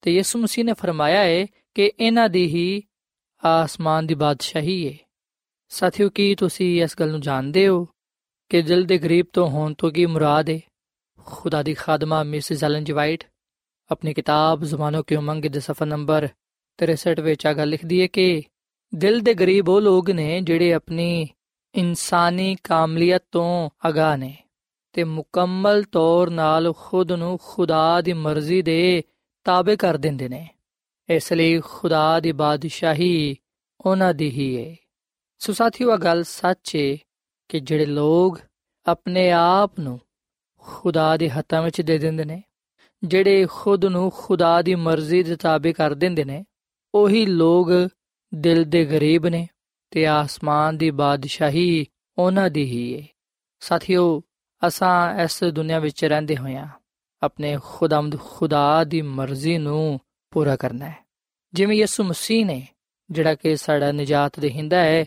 [0.02, 2.82] ਤੇ ਯਿਸੂ ਮਸੀਹ ਨੇ ਫਰਮਾਇਆ ਹੈ ਕਿ ਇਹਨਾਂ ਦੀ ਹੀ
[3.44, 4.96] ਆਸਮਾਨ ਦੀ ਬਾਦਸ਼ਾਹੀ ਹੈ
[5.68, 7.86] ਸਾਥੀਓ, ਕੀ ਤੁਸੀਂ ਇਸ ਗੱਲ ਨੂੰ ਜਾਣਦੇ ਹੋ
[8.48, 10.60] ਕਿ ਦਿਲ ਦੇ ਗਰੀਬ ਤੋਂ ਹੋਣ ਤੋਂ ਕੀ ਮੁਰਾਦ ਹੈ
[11.26, 13.24] ਖੁਦਾ ਦੀ ਖਾਦਮਾ ਮਿਸਿਸ ਐਲਨ ਜੀ ਵਾਈਟ
[13.90, 16.28] ਆਪਣੀ ਕਿਤਾਬ ਜ਼ਮਾਨੋ ਕੀ ਉਮੰਗ ਦੇ ਸਫਾ ਨੰਬਰ
[16.78, 18.42] 63 ਵਿੱਚ ਆ ਗੱਲ ਲਿਖਦੀ ਹੈ ਕਿ
[18.94, 21.28] ਦਿਲ ਦੇ ਗਰੀਬ ਉਹ ਲੋਕ ਨੇ ਜਿਹੜੇ ਆਪਣੀ
[21.74, 24.36] ਇਨਸਾਨੀ ਕਾਮਲੀਅਤ ਤੋਂ ਅਗਾਹ ਨੇ
[24.92, 29.02] ਤੇ ਮੁਕੰਮਲ ਤੌਰ ਨਾਲ ਖੁਦ ਨੂੰ ਖੁਦਾ ਦੀ ਮਰਜ਼ੀ ਦੇ
[29.44, 30.48] ਤਾਬੇ ਕਰ ਦਿੰਦੇ ਨੇ।
[31.08, 33.36] ਇਸ ਲਈ ਖੁਦਾ ਦੀ ਬਾਦਸ਼ਾਹੀ
[33.80, 34.76] ਉਹਨਾਂ ਦੀ ਹੀ ਹੈ
[35.38, 36.96] ਸੋ ਸਾਥੀਓ ਗੱਲ ਸੱਚ ਹੈ
[37.48, 38.38] ਕਿ ਜਿਹੜੇ ਲੋਕ
[38.86, 40.00] ਆਪਣੇ ਆਪ ਨੂੰ
[40.58, 42.42] ਖੁਦਾ ਦੇ ਹੱਥਾਂ ਵਿੱਚ ਦੇ ਦਿੰਦੇ ਨੇ,
[43.04, 46.44] ਜਿਹੜੇ ਖੁਦ ਨੂੰ ਖੁਦਾ ਦੀ ਮਰਜ਼ੀ ਦੇ ਤਾਬੇ ਕਰ ਦਿੰਦੇ ਨੇ,
[46.94, 47.68] ਉਹੀ ਲੋਕ
[48.34, 49.48] ਦਿਲ ਦੇ ਗਰੀਬ ਨੇ।
[49.90, 51.86] ਤੇ ਆਸਮਾਨ ਦੀ ਬਾਦਸ਼ਾਹੀ
[52.18, 53.06] ਉਹਨਾਂ ਦੀ ਹੀ ਹੈ
[53.60, 54.22] ਸਾਥੀਓ,
[54.66, 56.68] ਅਸਾਂ ਇਸ ਦੁਨੀਆ ਵਿੱਚ ਰਹਿੰਦੇ ਹੋਇਆਂ
[57.22, 60.96] ਆਪਣੇ ਖੁਦਮਦ ਖੁਦਾ ਦੀ ਮਰਜ਼ੀ ਨੂੰ ਪੂਰਾ ਕਰਨਾ ਹੈ।
[61.54, 62.68] ਜਿਵੇਂ ਯਿਸੂ ਮਸੀਹ ਨੇ,
[63.10, 65.04] ਜਿਹੜਾ ਕਿ ਸਾਡਾ ਨਜਾਤ ਦੇਹਿੰਦਾ ਹੈ,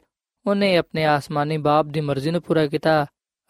[0.48, 3.06] ਉਹਨੇ ਆਪਣੇ ਆਸਮਾਨੀ ਬਾਪ ਦੀ ਮਰਜ਼ੀ ਨੂੰ ਪੂਰਾ ਕੀਤਾ,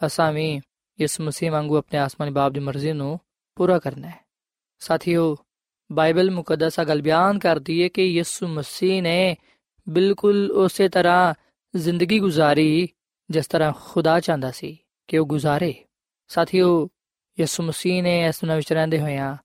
[0.06, 0.62] ਅਸਾਂ ਵੀ
[1.02, 3.20] ਯਿਸੂ ਮਸੀਹ ਵਾਂਗੂ ਆਪਣੇ ਆਸਮਾਨੀ ਬਾਪ ਦੀ ਮਰਜ਼ੀ ਨੂੰ
[3.56, 4.26] ਪੂਰਾ ਕਰਨਾ ਹੈ।
[4.80, 5.38] ਸਾਥੀਓ,
[5.92, 9.36] ਬਾਈਬਲ ਮੁਕੱਦਸ ਆ ਗੱਲ ਬਿਆਨ ਕਰਦੀ ਹੈ ਕਿ ਯਿਸੂ ਮਸੀਹ ਨੇ
[9.90, 11.34] ਬਿਲਕੁਲ ਉਸੇ ਤਰ੍ਹਾਂ
[11.76, 12.90] ਜ਼ਿੰਦਗੀ ਗੁਜ਼ਾਰੀ,
[13.30, 15.86] ਜਿਸ ਤਰ੍ਹਾਂ ਖੁਦਾ ਚਾਹੁੰਦਾ ਸੀ ਕਿ ਉਹ ਗੁਜ਼ਾਰੇ।
[16.28, 16.90] ਸਾਥੀਓ,
[17.40, 19.38] ਯਿਸੂ ਮਸੀਹ ਨੇ ਇਸ ਦੁਨੀਆਂ ਵਿੱਚ ਰਹਿੰਦੇ ਹੋਇਆਂ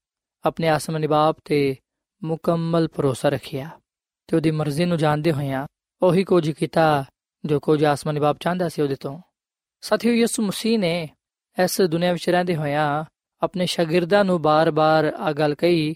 [0.44, 1.76] ਆਪਣੇ ਆਸਮਾਨੀ ਬਾਪ ਤੇ
[2.24, 3.70] ਮੁਕੰਮਲ ਭਰੋਸਾ ਰੱਖਿਆ
[4.26, 5.66] ਤੇ ਉਹਦੀ ਮਰਜ਼ੀ ਨੂੰ ਜਾਣਦੇ ਹੋਇਆਂ
[6.02, 7.04] ਉਹੀ ਕੁਝ ਕੀਤਾ
[7.44, 9.20] ਜੋ ਕੁਝ ਆਸਮਾਨੀ ਬਾਪ ਚਾਹੁੰਦਾ ਸੀ ਉਹਦੇ ਤੋਂ।
[9.80, 11.08] ਸਾਥੀਓ, ਯਿਸੂ ਮਸੀਹ ਨੇ
[11.64, 13.04] ਇਸ ਦੁਨੀਆਂ ਵਿੱਚ ਰਹਿੰਦੇ ਹੋਇਆਂ
[13.42, 15.94] ਆਪਣੇ ਸ਼ਾਗਿਰਦਾਂ ਨੂੰ ਬਾਰ-ਬਾਰ ਆ ਗੱਲ ਕਹੀ।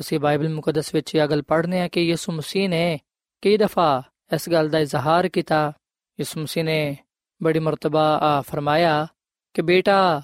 [0.00, 2.98] ਅਸੀਂ ਬਾਈਬਲ ਮੁਕੱਦਸ ਵਿੱਚ ਇਹ ਗੱਲ ਪੜ੍ਹਨੇ ਆ ਕਿ ਯਿਸੂ ਮਸੀਹ ਨੇ
[3.42, 4.02] ਕਈ ਦਫਾ
[4.34, 5.72] ਇਸ ਗੱਲ ਦਾ ਇਜ਼ਹਾਰ ਕੀਤਾ।
[6.20, 6.96] ਯਿਸੂ ਮਸੀਹ ਨੇ
[7.42, 9.06] ਬੜੀ ਮਰਤਬਾ, ਆ, ਫਰਮਾਇਆ
[9.54, 10.22] ਕਿ ਬੇਟਾ,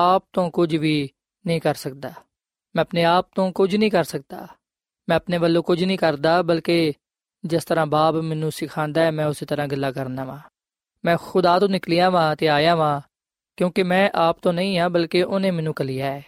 [0.00, 1.10] ਆਪ ਤੋਂ ਕੁਝ ਵੀ
[1.46, 2.12] ਨਹੀਂ ਕਰ ਸਕਦਾ।
[2.76, 4.48] ਮੈਂ ਆਪਣੇ ਆਪ ਤੋਂ ਕੁਝ ਨਹੀਂ ਕਰ ਸਕਦਾ।
[5.08, 6.92] ਮੈਂ ਆਪਣੇ ਵੱਲੋਂ ਕੁਝ ਨਹੀਂ ਕਰਦਾ, ਬਲਕਿ
[7.44, 10.38] ਜਿਸ ਤਰ੍ਹਾਂ ਬਾਪ ਮੈਨੂੰ ਸਿਖਾਉਂਦਾ ਹੈ, ਮੈਂ ਉਸੇ ਤਰ੍ਹਾਂ ਗੱਲਾਂ ਕਰਨਾ ਵਾਂ।
[11.04, 13.00] ਮੈਂ ਖੁਦਾ ਤੋਂ ਨਿਕਲਿਆ ਵਾਂ ਤੇ ਆਇਆ ਵਾਂ,
[13.56, 16.24] ਕਿਉਂਕਿ ਮੈਂ ਆਪ ਤੋਂ ਨਹੀਂ ਆ ਬਲਕਿ ਉਹਨੇ ਮੈਨੂੰ ਕਲਿਆ ਹੈ।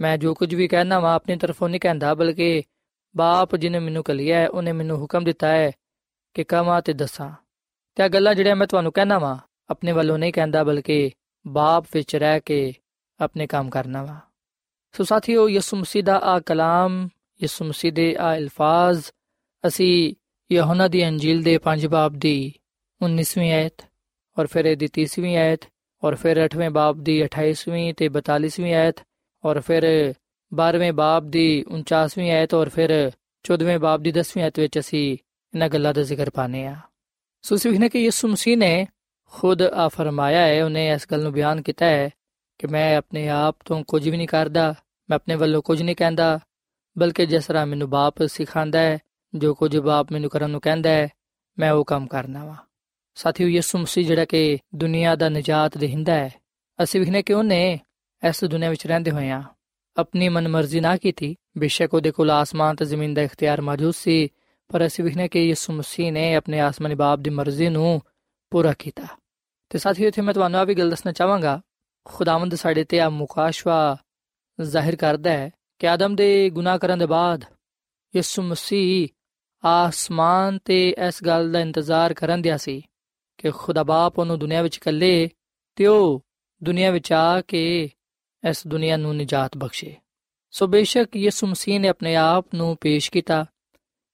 [0.00, 2.62] ਮੈਂ ਜੋ ਕੁਝ ਵੀ ਕਹਿਣਾ ਵਾਂ, ਆਪਣੀ ਤਰਫੋਂ ਨਹੀਂ ਕਹਿੰਦਾ, ਬਲਕਿ
[3.16, 5.70] ਬਾਪ ਜਿਨੇ ਮੈਨੂੰ ਕਲਿਆ ਹੈ, ਉਹਨੇ ਮੈਨੂੰ ਹੁਕਮ ਦਿੱਤਾ ਹੈ
[6.34, 7.30] ਕਿ ਕਹਾਂ ਤੇ ਦੱਸਾਂ।
[7.94, 9.36] ਤੇ ਆ ਗੱਲਾਂ ਜਿਹੜੀਆਂ ਮੈਂ ਤੁਹਾਨੂੰ ਕਹਿਣਾ ਵਾਂ,
[9.70, 11.10] ਆਪਣੇ ਵੱਲੋਂ ਨਹੀਂ ਕਹਿੰਦਾ ਬਲਕਿ
[11.46, 12.74] ਬਾਪ ਵਿੱਚ ਰਹਿ ਕੇ
[13.20, 14.20] ਆਪਣੇ ਕੰਮ ਕਰਨਾ ਵਾ।
[14.92, 17.08] ਸੋ ਸਾਥੀਓ, ਯਿਸੂ ਮਸੀਹ ਦਾ ਆ ਕਲਾਮ,
[17.42, 19.04] ਯਿਸੂ ਮਸੀਹ ਦੇ ਆ ਅਲਫਾਜ਼
[19.66, 20.14] ਅਸੀਂ
[20.52, 22.52] ਯਹੋਨਾ ਦੀ ਅੰਜੀਲ ਦੇ 5 ਬਾਬ ਦੀ
[23.02, 23.82] 19ਵੀਂ ਆਇਤ
[24.38, 25.60] ਔਰ ਫਿਰ ਇਹਦੀ 30ਵੀਂ ਆਇਤ
[26.04, 28.94] ਔਰ ਫਿਰ 8ਵੇਂ ਬਾਬ ਦੀ 28ਵੀਂ ਤੇ 42ਵੀਂ ਆਇਤ
[29.44, 30.14] ਔਰ ਫਿਰ
[30.60, 33.10] 12ਵੇਂ ਬਾਬ ਦੀ 49ਵੀਂ ਆਇਤ ਔਰ ਫਿਰ
[33.44, 35.12] 14ਵੇਂ ਬਾਬ ਦੀ 10ਵੀਂ ਆਇਤ ਵਿੱਚ ਅਸੀਂ
[35.54, 36.76] ਇਹਨਾਂ ਗੱਲਾਂ ਦਾ ਜ਼ਿਕਰ ਪਾਣੇ ਆ
[37.42, 38.86] ਸੋ ਸਿਵਹਨੇ ਕਿ ਯਿਸੂ ਮਸੀਹ ਨੇ
[39.30, 42.10] ਖੁਦ ਆ ਫਰਮਾਇਆ ਹੈ, ਉਹਨੇ ਇਸ ਗੱਲ ਨੂੰ ਬਿਆਨ ਕੀਤਾ ਹੈ
[42.58, 44.74] ਕਿ ਮੈਂ ਆਪਣੇ ਆਪ ਤੋਂ ਕੁਝ ਵੀ ਨਹੀਂ ਕਰਦਾ,
[45.10, 46.40] ਮੈਂ ਆਪਣੇ ਵੱਲੋਂ ਕੁਝ ਨਹੀਂ ਕਹਿੰਦਾ,
[46.98, 48.98] ਬਲਕਿ ਜਿਸ ਤਰ੍ਹਾਂ ਮੈਨੂੰ ਬਾਪ ਸਿਖਾਉਂਦਾ ਹੈ,
[49.34, 51.08] ਜੋ ਕੁਝ ਬਾਪ ਮੈਨੂੰ ਕਰਨ ਨੂੰ ਕਹਿੰਦਾ ਹੈ,
[51.58, 52.56] ਮੈਂ ਉਹ ਕੰਮ ਕਰਨਾ ਵਾ।
[53.14, 56.30] ਸਾਥੀਓ, ਯਿਸੂ ਮਸੀਹ ਜਿਹੜਾ ਕਿ ਦੁਨੀਆ ਦਾ ਨਜਾਤ ਦੇਹਿੰਦਾ ਹੈ,
[56.82, 57.80] ਅਸੀਂ ਵਿਖਨੇ ਕਿ ਉਹਨੇ
[58.28, 59.42] ਇਸ ਦੁਨੀਆ ਵਿੱਚ ਰਹਿੰਦੇ ਹੋਇਆਂ
[59.96, 64.28] ਆਪਣੀ ਮਨਮਰਜ਼ੀ ਨਾ ਕੀਤੀ ਬੇਸ਼ੱਕ ਉਹਦੇ ਕੋਲ ਆਸਮਾਨ ਤੇ ਜ਼ਮੀਨ ਦਾ ਇਖਤਿਆਰ ਮੌਜੂਦ ਸੀ
[64.70, 68.00] ਪਰ ਅਸੀਂ ਵਿਖਨੇ ਕਿ ਯਿਸੂ ਮਸੀਹ ਨੇ ਆਪਣੇ ਆਸਮਾਨੀ ਬਾਪ ਦੀ ਮਰਜ਼ੀ ਨੂੰ
[68.52, 69.06] ਪੂਰਾ ਕੀਤਾ
[69.70, 71.60] ਤੇ ਸਾਥੀਓ ਇੱਥੇ ਮੈਂ ਤੁਹਾਨੂੰ ਆ ਵੀ ਗੱਲ ਦੱਸਣਾ ਚਾਹਾਂਗਾ
[72.06, 73.96] ਖੁਦਾਵੰਦ ਸਾਡੇ ਤੇ ਆ ਮੁਕਾਸ਼ਵਾ
[74.58, 75.50] ਜ਼ਾਹਿਰ ਕਰਦਾ ਹੈ
[75.80, 77.44] ਕਿ ਆਦਮ ਦੇ ਗੁਨਾਹ ਕਰਨ ਦੇ ਬਾਅਦ
[78.14, 79.08] ਯਿਸੂ ਮਸੀਹ
[79.64, 82.82] ਆਸਮਾਨ ਤੇ ਇਸ ਗੱਲ ਦਾ ਇੰਤਜ਼ਾਰ ਕਰਨ ਦਿਆ ਸੀ
[83.38, 85.28] ਕਿ ਖੁਦਾ ਬਾਪ ਉਹਨੂੰ ਦੁਨੀਆ ਵਿੱਚ ਕੱਲੇ
[85.76, 86.20] ਤੇ ਉਹ
[86.62, 87.90] ਦੁਨੀਆ ਵਿੱਚ ਆ ਕੇ
[88.48, 89.94] ਇਸ ਦੁਨੀਆ ਨੂੰ ਨਜਾਤ ਬਖਸ਼ੇ।
[90.50, 93.46] ਸੋ ਬੇਸ਼ੱਕ ਯਿਸੂ ਮਸੀਹ ਨੇ ਆਪਣੇ ਆਪ ਨੂੰ ਪੇਸ਼ ਕੀਤਾ।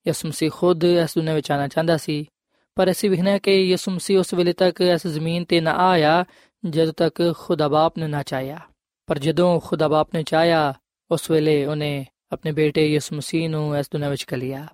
[0.06, 2.30] ਯਿਸੂ ਮਸੀਹ ਖੁਦ ਇਸ ਦੁਨੀਆ ਵਿੱਚ ਆਣਾ ਚਾਹੁੰਦਾ ਸੀ।
[2.74, 6.24] ਪਰ ਅਸੀਂ ਵਿਖਣਾ ਕਿ ਯਿਸੂ ਮਸੀਹ ਉਸ ਵੇਲੇ ਤੱਕ ਇਸ ਜ਼ਮੀਨ ਤੇ ਨਾ ਆਇਆ,
[6.70, 8.60] ਜਦ ਤੱਕ ਖੁਦਾ ਬਾਪ ਨੇ ਨਾ ਚਾਹਿਆ।
[9.06, 10.74] ਪਰ ਜਦੋਂ ਖੁਦਾ ਬਾਪ ਨੇ ਚਾਹਿਆ,
[11.10, 14.66] ਉਸ ਵੇਲੇ ਉਹਨੇ ਆਪਣੇ ਬੇਟੇ ਯਿਸੂ ਮਸੀਹ ਨੂੰ ਇਸ ਦੁਨੀਆ ਵਿੱਚ ਕਲਿਆ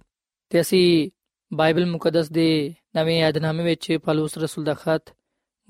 [0.51, 1.11] ਤੇ ਅਸੀਂ
[1.53, 5.15] ਬਾਈਬਲ ਮੁਕੱਦਸ ਦੇ ਨਵੇਂ ਆਦਨਾਮੇ ਵਿੱਚ ਪਲੂਸ ਰਸੂਲ ਦਾ ਖਤ,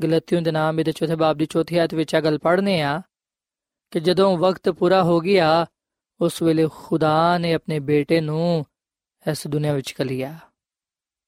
[0.02, 3.02] ਗਲਤੀਆਂ ਦੇ ਨਾਮ ਦੇ ਚੌਥੇ ਬਾਬ ਦੀ ਚੌਥੀ ਆਇਤ ਵਿੱਚ ਆ ਗੱਲ ਪੜ੍ਹਨੇ ਆ
[3.94, 5.66] ਕਿ ਜਦੋਂ ਵਕਤ ਪੂਰਾ ਹੋ ਗਿਆ,
[6.20, 8.64] ਉਸ ਵੇਲੇ ਖੁਦਾ ਨੇ ਆਪਣੇ ਬੇਟੇ ਨੂੰ
[9.30, 10.38] ਇਸ ਦੁਨੀਆ ਵਿੱਚ ਕਲਿਆ।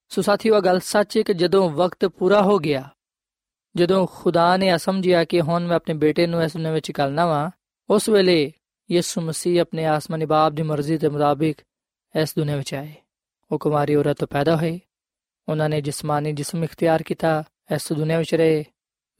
[0.08, 2.88] ਸੋ ਸਾਥੀਓ ਗੱਲ ਸੱਚ ਹੈ ਕਿ ਜਦੋਂ ਵਕਤ ਪੂਰਾ ਹੋ ਗਿਆ,
[3.76, 7.50] ਜਦੋਂ ਖੁਦਾ ਨੇ ਸਮਝਿਆ ਕਿ ਹੁਣ ਮੈਂ ਆਪਣੇ ਬੇਟੇ ਨੂੰ ਇਸ ਦੁਨੀਆਂ ਵਿੱਚ ਕੱਲਣਾ ਵਾ,
[7.90, 8.52] ਉਸ ਵੇਲੇ
[8.90, 11.58] ਯਿਸੂ ਮਸੀਹ ਆਪਣੇ ਆਸਮਾਨੀ ਬਾਪ ਦੀ ਮਰਜ਼ੀ ਦੇ ਮੁਤਾਬਿਕ
[12.22, 12.94] ਇਸ ਦੁਨੀਆਂ ਵਿੱਚ ਆਏ।
[13.52, 14.80] ਉਹ ਕੁਮਾਰੀ ਔਰਤ ਤੋਂ ਪੈਦਾ ਹੋਏ।
[15.48, 18.64] ਉਹਨਾਂ ਨੇ ਜਿਸਮਾਨੀ ਜਿਸਮ ਇਖਤਿਆਰ ਕੀਤਾ, ਇਸ ਦੁਨੀਆਂ ਵਿੱਚ ਰਹੇ।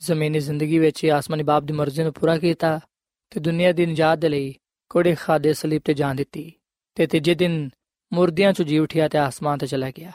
[0.00, 2.80] ਜ਼ਮੀਨੀ ਜ਼ਿੰਦਗੀ ਵਿੱਚ ਆਸਮਾਨੀ ਬਾਪ ਦੀ ਮਰਜ਼ੀ ਨੂੰ ਪੂਰਾ ਕੀਤਾ।
[3.30, 4.54] ਤੇ ਦੁਨੀਆ ਦੀ ਨਜਾਤ ਦੇ ਲਈ
[4.88, 6.52] ਕੋੜੇ ਖਾਦੇ ਸਲੀਬ ਤੇ ਜਾਨ ਦਿੱਤੀ
[6.94, 7.70] ਤੇ ਤੀਜੇ ਦਿਨ
[8.12, 10.12] ਮੁਰਦਿਆਂ ਚੋਂ ਜੀ ਉਠਿਆ ਤੇ ਆਸਮਾਨ ਤੇ ਚਲਾ ਗਿਆ,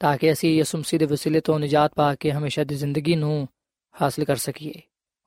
[0.00, 3.48] ਤਾਂ ਕਿ ਅਸੀਂ ਯਿਸੂ ਮਸੀਹ ਦੇ ਵਸੀਲੇ ਤੋਂ ਨਜਾਤ ਪਾ ਕੇ ਹਮੇਸ਼ਾ ਦੀ ਜ਼ਿੰਦਗੀ ਨੂੰ
[4.02, 4.74] ਹਾਸਲ ਕਰ ਸਕੀਏ।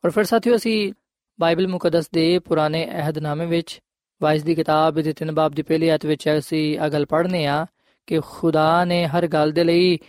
[0.05, 0.93] ਔਰ ਫਿਰ ਸਾਥੀਓ, ਅਸੀਂ
[1.39, 3.79] ਬਾਈਬਲ ਮੁਕੱਦਸ ਦੇ ਪੁਰਾਣੇ ਅਹਿਦਨਾਮੇ ਵਿੱਚ
[4.21, 7.65] ਵਾਇਸ ਦੀ ਕਿਤਾਬ ਦੇ ਤਿੰਨ ਬਾਬ ਦੀ ਪਹਿਲੀ ਆਇਤ ਵਿੱਚ ਅਸੀਂ ਇਹ ਗੱਲ ਪੜ੍ਹਨੇ ਆ
[8.07, 9.99] ਕਿ ਖੁਦਾ ਨੇ ਹਰ ਗੱਲ ਦੇ ਲਈ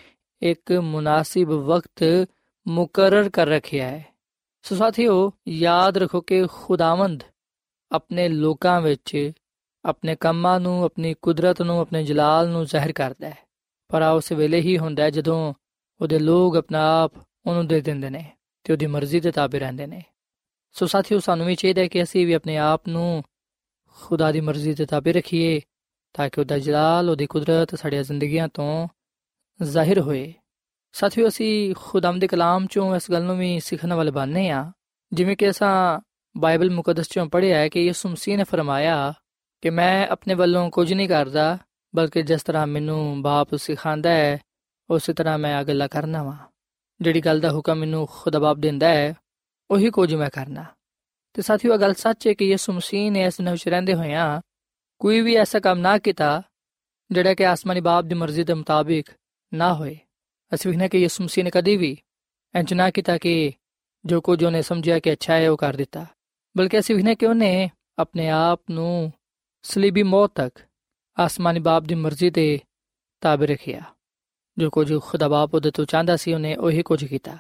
[0.43, 2.29] ਇੱਕ ਮੁਨਾਸਿਬ ਵਕਤ
[2.69, 4.12] ਮੁਕਰਰ ਕਰ ਰੱਖਿਆ ਹੈ।
[4.65, 7.25] ਸੋ ਸਾਥੀਓ, ਯਾਦ ਰੱਖੋ ਕਿ ਖੁਦਾਵੰਦ
[7.93, 9.33] ਆਪਣੇ ਲੋਕਾਂ ਵਿੱਚ
[9.85, 13.39] ਆਪਣੇ ਕੰਮਾਂ ਨੂੰ, ਆਪਣੀ ਕੁਦਰਤ ਨੂੰ, ਆਪਣੇ ਜਲਾਲ ਨੂੰ ਜ਼ਾਹਿਰ ਕਰਦਾ ਹੈ।
[13.89, 15.55] ਪਰ ਆ ਉਸ ਵੇਲੇ ਹੀ ਹੁੰਦਾ ਜਦੋਂ
[16.01, 17.13] ਉਹਦੇ ਲੋਕ ਆਪਣਾ ਆਪ
[17.47, 18.33] ਉਹਨੂੰ ਦੇ ਦਿੰਦੇ ਨੇ
[18.65, 20.03] ਤੇ ਉਹਦੀ ਮਰਜ਼ੀ ਦੇ ਤਾਬੇ ਰਹਿੰਦੇ ਨੇ।
[20.73, 23.25] ਸੋ ਸਾਥੀਓ, ਸਾਨੂੰ ਵੀ ਚਾਹੀਦਾ ਹੈ ਕਿ ਅਸੀਂ ਵੀ ਆਪਣੇ ਆਪ ਨੂੰ
[24.01, 25.61] ਖੁਦਾ ਦੀ ਮਰਜ਼ੀ ਦੇ ਤਾਬੇ ਰੱਖੀਏ
[26.15, 28.89] ਤਾਂ ਕਿ ਉਹਦਾ ਜਲਾਲ, ਉਹਦੀ ਕੁਦਰਤ ਸਾਡੀਆਂ ਜ਼ਿੰਦਗੀਆਂ ਤੋਂ
[29.63, 30.35] ਜ਼ਾਹਿਰ ਹੋਏ।
[30.93, 34.73] ਸਾਥੀਓ, ਅਸੀਂ ਖੁਦਾਮ ਦੇ ਕਲਾਮ ਚੋਂ ਇਸ ਗੱਲ ਨੂੰ ਵੀ ਸਿੱਖਣ ਵਾਲੇ ਬਣਨੇ ਆ।
[35.13, 36.01] ਜਿਵੇਂ ਕਿ ਅਸਾਂ
[36.37, 39.15] ਬਾਈਬਲ ਮੁਕੱਦਸ ਚੋਂ ਪੜ੍ਹਿਆ ਹੈ ਕਿ ਯਿਸੂ ਮਸੀਹ ਨੇ ਫਰਮਾਇਆ
[39.61, 41.59] ਕਿ ਮੈਂ ਆਪਣੇ ਵੱਲੋਂ ਕੁਝ ਨਹੀਂ ਕਰਦਾ,
[41.95, 44.39] ਬਲਕਿ ਜਿਸ ਤਰ੍ਹਾਂ ਮੈਨੂੰ ਬਾਪ ਸਿਖਾਉਂਦਾ ਹੈ,
[44.91, 46.37] ਉਸੇ ਤਰ੍ਹਾਂ ਮੈਂ ਆ ਗੱਲਾਂ ਕਰਨਾ ਵਾ।
[47.01, 49.15] ਜਿਹੜੀ ਗੱਲ ਦਾ ਹੁਕਮ ਮੈਨੂੰ ਖੁਦਾ ਬਾਪ ਦਿੰਦਾ ਹੈ,
[49.71, 50.65] ਉਹੀ ਕੁਝ ਮੈਂ ਕਰਨਾ।
[51.35, 54.41] ਤੇ ਸਾਥੀਓ ਗੱਲ ਸੱਚ ਹੈ ਕਿ ਯਿਸੂ ਮਸੀਹ ਨੇ ਇਸ ਨਵ ਰਹਿੰਦੇ ਹੋਇਆਂ
[54.99, 56.43] ਕੋਈ ਵੀ ਐਸਾ ਕੰਮ ਨਾ ਕੀਤਾ,
[57.11, 59.07] ਜਿਹੜਾ ਕਿ ਆਸਮਾਨੀ ਬਾਪ ਦੀ ਮਰਜ਼ੀ ਦੇ ਮੁਤਾਬਿਕ
[59.55, 59.99] ਨਾ ਹੋਏ।
[60.55, 61.97] ਅਸੀਂ ਵਿਖਣਾ ਕਿ ਯਿਸੂ ਮਸੀਹ ਨੇ ਕਦੇ ਵੀ
[62.55, 63.53] ਇੰਜ ਨਾ ਕੀਤਾ ਕਿ
[64.05, 66.07] ਜੋ ਕੁਝ ਉਹਨੇ ਸਮਝਿਆ ਕਿ ਅੱਛਾ ਹੈ, ਉਹ ਕਰ ਦਿੱਤਾ।
[66.57, 69.13] ਬਲਕਿ ਅਸੀਂ ਵਿਖਣਾ ਕਿ ਉਹਨੇ ਆਪਣੇ ਆਪ ਨੂੰ
[69.63, 70.59] ਸਲੀਬੀ ਮੌਤ ਤੱਕ
[71.19, 72.61] ਆਸਮਾਨੀ ਬਾਪ ਦੀ ਮਰਜ਼ੀ 'ਤੇ
[73.21, 73.83] ਤਾਬੇ ਰੱਖਿਆ।
[74.59, 77.39] ਜੋ ਕੁਝ ਖੁਦਾ ਬਾਪ ਉਹਦੇ ਤੋਂ ਚਾਹੁੰਦਾ ਸੀ, ਉਹਨੇ ਉਹੀ ਕੁਝ ਕੀਤਾ।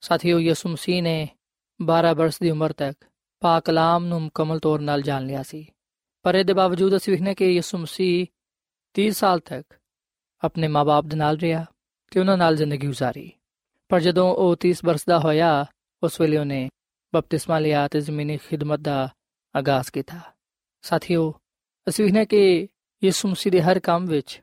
[0.00, 1.28] ਸਾਥੀਓ, ਯਿਸੂ ਮਸੀਹ ਨੇ
[1.82, 3.04] 12 ਬਰਸ ਦੀ ਉਮਰ ਤੱਕ
[3.40, 5.66] ਪਾਕ ਕਲਾਮ ਨੂੰ ਮੁਕੰਮਲ ਤੌਰ 'ਤੇ ਜਾਣ ਲਿਆ ਸੀ।
[6.22, 8.26] ਪਰ ਇਹਦੇ ਬਾਵਜੂਦ ਅਸੀਂ ਵਿਖਨੇ ਕਿ ਯਿਸੂ ਮਸੀਹ
[8.94, 9.74] 30 ਸਾਲ ਤੱਕ
[10.44, 11.66] ਆਪਣੇ ਮਾਪੇ ਦੇ ਨਾਲ ਰਿਹਾ।
[12.11, 13.31] ਤੇ ਉਹਨਾਂ ਨਾਲ ਜ਼ਿੰਦਗੀ گزارੀ
[13.89, 15.65] ਪਰ ਜਦੋਂ ਉਹ 30 ਬਰਸ ਦਾ ਹੋਇਆ
[16.03, 16.69] ਉਸ ਵੇਲੇ ਉਹਨੇ
[17.13, 19.09] ਬਪਤਿਸਮਾ ਲਿਆ ਤੇ ਜ਼ਮੀਨੀ ਖਿਦਮਤ ਦਾ
[19.55, 20.19] ਆਗਾਜ਼ ਕੀਤਾ
[20.81, 21.33] ਸਾਥੀਓ
[21.89, 22.67] ਅਸੀਂ ਵਿਖਨੇ ਕਿ
[23.03, 24.41] ਯਿਸੂ ਮਸੀਹ ਦੇ ਹਰ ਕੰਮ ਵਿੱਚ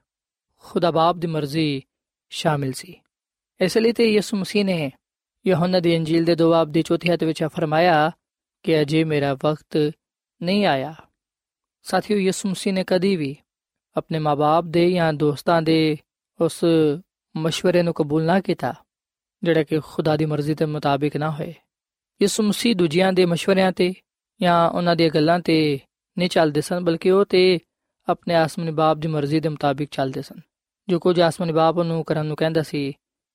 [0.57, 1.83] ਖੁਦਾ ਬਾਪ ਦੀ ਮਰਜ਼ੀ
[2.31, 3.01] ਸ਼ਾਮਿਲ ਸੀ
[3.61, 4.91] ਇਸ ਲਈ ਤੇ ਯਿਸੂ ਮਸੀਹ ਨੇ
[5.47, 8.11] ਯਹੋਨਾ ਦੀ ਇੰਜੀਲ ਦੇ ਦੋ ਦੀ ਚੌਥੀ ਅਧ ਵਿੱਚ ਫਰਮਾਇਆ
[8.63, 9.93] ਕਿ ਅਜੇ ਮੇਰਾ ਵਕਤ
[10.43, 10.95] ਨਹੀਂ ਆਇਆ
[11.83, 13.37] ਸਾਥੀਓ ਯਿਸੂ ਮਸੀਹ ਨੇ ਕਦੀ ਵੀ
[13.97, 15.97] ਆਪਣੇ ਮਾਪੇ ਦੇ ਜਾਂ ਦੋਸਤਾਂ ਦੇ
[16.41, 16.65] ਉਸ
[17.38, 18.74] مشورے ਨੂੰ ਕਬੂਲ ਨਾ ਕੀਤਾ
[19.44, 21.54] ਜਿਹੜਾ ਕਿ ਖੁਦਾ ਦੀ ਮਰਜ਼ੀ ਦੇ ਮੁਤਾਬਿਕ ਨਾ ਹੋਏ
[22.22, 23.94] ਯਿਸੂ ਮਸੀਹ ਦੂਜਿਆਂ ਦੇ مشਵਰਿਆਂ ਤੇ
[24.42, 25.80] ਜਾਂ ਉਹਨਾਂ ਦੀਆਂ ਗੱਲਾਂ ਤੇ
[26.18, 27.60] ਨਹੀਂ ਚੱਲਦੇ ਸਨ ਬਲਕਿ ਉਹ ਤੇ
[28.10, 30.40] ਆਪਣੇ ਆਸਮਾਨੀ ਬਾਪ ਦੀ ਮਰਜ਼ੀ ਦੇ ਮੁਤਾਬਿਕ ਚੱਲਦੇ ਸਨ
[30.88, 32.94] ਜੋ ਕੁਝ ਆਸਮਾਨੀ ਬਾਪ ਨੂੰ ਕਰਨ ਨੂੰ ਕਹਿੰਦਾ ਸੀ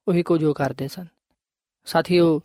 [0.09, 1.07] ਉਹੀ ਕੁਝ ਉਹ ਕਰਦੇ ਸਨ
[1.85, 2.41] ਸਾਥੀਓ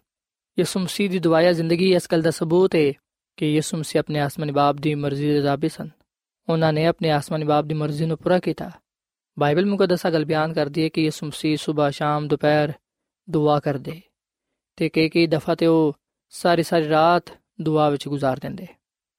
[0.60, 2.92] ਯਿਸੂ ਮਸੀਹ ਦੀ ਦੁਆਇਆ ਜ਼ਿੰਦਗੀ ਇਸ ਗੱਲ ਦਾ ਸਬੂਤ ਹੈ
[3.38, 5.90] ਕਿ ਯਿਸੂ ਮਸੀਹ ਆਪਣੇ ਆਸਮਾਨੀ ਬਾਪ ਦੀ ਮਰਜ਼ੀ ਦੇ ਜ਼ਾਬੀ ਸਨ
[6.50, 8.72] ਉਹਨਾਂ ਨੇ ਆਪਣੇ ਆਸਮਾਨੀ ਬਾਪ ਦੀ ਮਰਜ਼ੀ ਨੂੰ ਪੂਰਾ ਕੀਤਾ
[9.40, 12.74] ਬਾਈਬਲ ਮੁਕੱਦਸਾ ਗੱਲ ਬਿਆਨ ਕਰਦੀ ਹੈ ਕਿ ਯਿਸੂ ਮਸੀਹ ਸਵੇਰ ਸ਼ਾਮ, ਦੁਪਹਿਰ
[13.30, 14.02] ਦੁਆ ਕਰਦੇ
[14.76, 15.94] ਤੇ ਕਈ ਕਈ ਦਫਾ ਤੇ ਉਹ
[16.30, 17.24] ਸਾਰੀ ਸਾਰੀ ਰਾਤ
[17.62, 18.68] ਦੁਆ ਵਿੱਚ ਗੁਜ਼ਾਰ ਦਿੰਦੇ।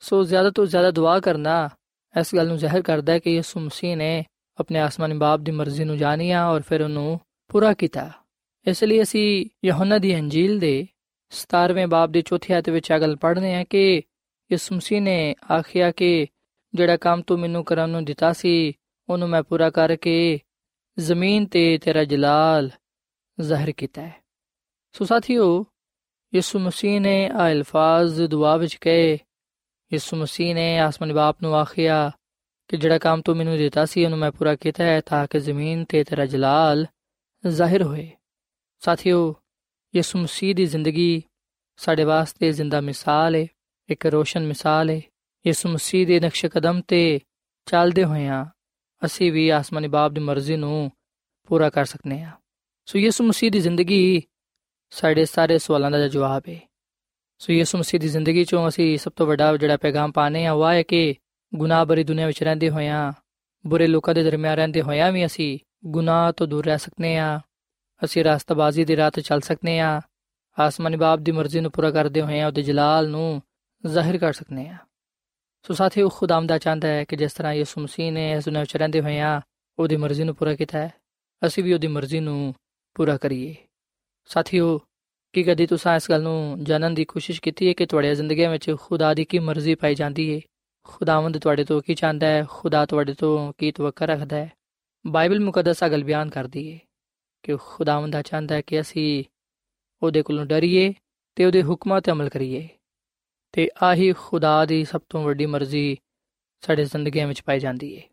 [0.00, 1.68] ਸੋ ਜ਼ਿਆਦਾ ਤੋਂ ਜ਼ਿਆਦਾ ਦੁਆ ਕਰਨਾ
[2.20, 4.24] ਇਸ ਗੱਲ ਨੂੰ ਜ਼ਾਹਿਰ ਕਰਦਾ ਹੈ ਕਿ ਯਿਸੂ ਮਸੀਹ ਨੇ
[4.60, 8.10] ਆਪਣੇ ਆਸਮਾਨੀ ਬਾਪ ਦੀ ਮਰਜ਼ੀ ਨੂੰ ਜਾਣਿਆ ਔਰ ਫਿਰ ਉਹਨੂੰ ਪੂਰਾ ਕੀਤਾ।
[8.66, 10.86] ਇਸ ਲਈ ਅਸੀਂ ਯਹੋਨਾ ਦੀ ਅੰਜੀਲ ਦੇ
[11.32, 14.02] 17ਵੇਂ ਬਾਬ ਦੇ 4th ਆਇਤ ਵਿੱਚ ਆ ਗੱਲ ਪੜ੍ਹਨੇ ਆ ਕਿ
[14.52, 16.26] ਯਿਸੂ ਮਸੀਹ ਨੇ ਆਖਿਆ ਕਿ
[16.74, 18.72] ਜਿਹੜਾ ਕੰਮ ਤੂੰ ਮੈਨੂੰ ਕਰਨ ਨੂੰ ਦਿੱਤਾ ਸੀ
[19.08, 20.40] ਉਹਨੂੰ ਮੈਂ ਪੂਰਾ ਕਰਕੇ
[20.98, 22.70] ਜ਼ਮੀਨ ਤੇ ਤੇਰਾ ਜਲਾਲ
[23.40, 24.24] ਜ਼ਾਹਿਰ ਕੀਤਾ ਹੈ।
[24.92, 25.66] ਸੋ ਸਾਥੀਓ,
[26.34, 29.18] ਯਿਸੂ ਮਸੀਹ ਨੇ ਆ ਅਲਫਾਜ਼ ਦੁਆ ਵਿੱਚ ਕਹੇ,
[29.92, 32.10] ਯਿਸੂ ਮਸੀਹ ਨੇ ਆਸਮਾਨੀ ਬਾਪ ਨੂੰ ਆਖਿਆ
[32.68, 35.84] ਕਿ ਜਿਹੜਾ ਕੰਮ ਤੂੰ ਮੈਨੂੰ ਦਿੱਤਾ ਸੀ, ਉਹਨੂੰ ਮੈਂ ਪੂਰਾ ਕੀਤਾ ਹੈ ਤਾਂ ਕਿ ਜ਼ਮੀਨ
[35.84, 36.86] ਤੇ ਤੇਰਾ ਜਲਾਲ
[37.46, 38.10] ਜ਼ਾਹਿਰ ਹੋਏ।
[38.80, 39.34] ਸਾਥੀਓ,
[39.96, 41.22] ਯਿਸੂ ਮਸੀਹ ਦੀ ਜ਼ਿੰਦਗੀ
[41.76, 43.46] ਸਾਡੇ ਵਾਸਤੇ ਜ਼ਿੰਦਾ ਮਿਸਾਲ ਹੈ
[43.88, 45.00] ਇੱਕ ਰੋਸ਼ਨ ਮਿਸਾਲ ਹੈ
[45.46, 47.20] ਯਿਸੂ ਮਸੀਹ ਦੇ ਨਕਸ਼ ਕਦਮ ਤੇ
[47.66, 48.46] ਚੱਲਦੇ ਹੋਇਆਂ
[49.04, 50.90] ਅਸੀਂ ਵੀ ਆਸਮਾਨੀ ਬਾਪ ਦੀ ਮਰਜ਼ੀ ਨੂੰ
[51.46, 52.30] ਪੂਰਾ ਕਰ ਸਕਨੇ ਆ।
[52.86, 54.22] ਸੋ ਯਿਸੂ ਮਸੀਹ ਦੀ ਜ਼ਿੰਦਗੀ
[54.90, 56.60] ਸਾਡੇ ਸਾਰੇ ਸਵਾਲਾਂ ਦਾ ਜਵਾਬ ਹੈ
[57.38, 60.70] ਸੋ ਯਿਸੂ ਮਸੀਹ ਦੀ ਜ਼ਿੰਦਗੀ ਚੋਂ ਅਸੀਂ ਸਭ ਤੋਂ ਵੱਡਾ ਜਿਹੜਾ ਪੈਗਾਮ ਪਾਣੇ ਆ, ਉਹ
[60.70, 61.14] ਹੈ ਕਿ
[61.54, 63.12] ਗੁਨਾਹ ਭਰੀ ਦੁਨੀਆ ਵਿੱਚ ਰਹਿੰਦੇ ਹੋਇਆਂ,
[63.66, 67.40] ਬੁਰੇ ਲੋਕਾਂ ਦੇ ਦਰਮਿਆਨ ਰਹਿੰਦੇ ਹੋਇਆਂ ਵੀ ਅਸੀਂ ਗੁਨਾਹ ਤੋਂ ਦੂਰ ਰਹਿ ਸਕਨੇ ਆ।
[68.04, 70.00] ਅਸੀਂ ਰਸਤਬਾਜ਼ੀ ਦੀ ਰਾਹ ਤੇ ਚੱਲ ਸਕਨੇ ਆ।
[70.58, 73.42] ਆਸਮਾਨੀ ਬਾਪ ਦੀ ਮਰਜ਼ੀ ਨੂੰ ਪੂਰਾ ਕਰਦੇ ਹੋਇਆਂ, ਉਹਦੇ ਜਲਾਲ ਨੂੰ
[73.86, 74.76] ਜ਼ਾਹਿਰ ਕਰ ਸਕਨੇ ਆ।
[75.66, 79.00] ਸੋ ਸਾਥੀਓ ਖੁਦਾਮਦਾ ਚਾਹੁੰਦਾ ਹੈ ਕਿ ਜਿਸ ਤਰ੍ਹਾਂ ਯਿਸੂ ਮਸੀਹ ਨੇ ਇਸ ਦੁਨੀਆਂ ਵਿੱਚ ਰਹਿੰਦੇ
[79.00, 79.40] ਹੋਇਆਂ
[79.78, 80.92] ਉਹਦੀ ਮਰਜ਼ੀ ਨੂੰ ਪੂਰਾ ਕੀਤਾ ਹੈ।
[81.46, 82.54] ਅਸੀਂ ਵੀ ਉਹਦੀ ਮਰਜ਼ੀ ਨੂੰ
[82.94, 83.54] ਪੂਰਾ ਕਰੀਏ।
[84.26, 84.80] ਸਾਥੀਓ,
[85.32, 88.76] ਕੀ ਕਦੀ ਤੁਸੀਂ ਇਸ ਗੱਲ ਨੂੰ ਜਾਣਨ ਦੀ ਕੋਸ਼ਿਸ਼ ਕੀਤੀ ਹੈ ਕਿ ਤੁਹਾਡੀ ਜ਼ਿੰਦਗੀ ਵਿੱਚ
[88.80, 90.40] ਖੁਦਾ ਦੀ ਕੀ ਮਰਜ਼ੀ ਪਾਈ ਜਾਂਦੀ ਹੈ
[90.84, 92.46] ਖੁਦਾਵੰਦ ਤੁਹਾਡੇ ਤੋਂ ਕੀ ਚਾਹੁੰਦਾ ਹੈ?
[92.50, 94.52] ਖੁਦਾ ਤੁਹਾਡੇ ਤੋਂ ਕੀ ਤਵੱਕਾ ਰੱਖਦਾ ਹੈ?
[95.06, 96.78] ਬਾਈਬਲ ਮੁਕੱਦਸ ਅਗਲ ਬਿਆਨ ਕਰਦੀ ਹੈ
[97.42, 99.24] ਕਿ ਖੁਦਾਵੰਦ ਚਾਹੁੰਦਾ ਹੈ ਕਿ ਅਸੀਂ
[100.02, 100.94] ਉਹਦੇ ਕੋਲੋਂ ਡਰੀਏ
[101.34, 102.68] ਤੇ ਉਹਦੇ ਹੁਕਮਾਂ ਤੇ ਅਮਲ ਕਰੀਏ।
[103.53, 105.97] ਤੇ ਆਹੀ ਖੁਦਾ ਦੀ ਸਭ ਤੋਂ ਵੱਡੀ ਮਰਜ਼ੀ
[106.63, 108.03] ਸਾਡੇ ਜ਼ਿੰਦਗੀਆਂ ਵਿੱਚ ਪਾਈ ਜਾਂਦੀ ਹੈ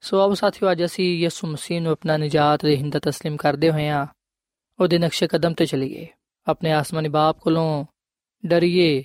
[0.00, 3.88] ਸੋ ਆਓ ਸਾਥੀਓ ਅੱਜ ਅਸੀਂ ਯਿਸੂ ਮਸੀਹ ਨੂੰ ਆਪਣਾ ਨਜਾਤ ਦੇ ਹਿੰਦਾ تسلیم ਕਰਦੇ ਹੋਏ
[3.88, 4.06] ਆ
[4.80, 6.06] ਉਹਦੇ ਨਕਸ਼ੇ ਕਦਮ ਤੇ ਚਲੀਏ
[6.46, 7.84] ਆਪਣੇ ਆਸਮਾਨੀ ਬਾਪ ਕੋਲੋਂ
[8.44, 9.04] ਡਰੀਏ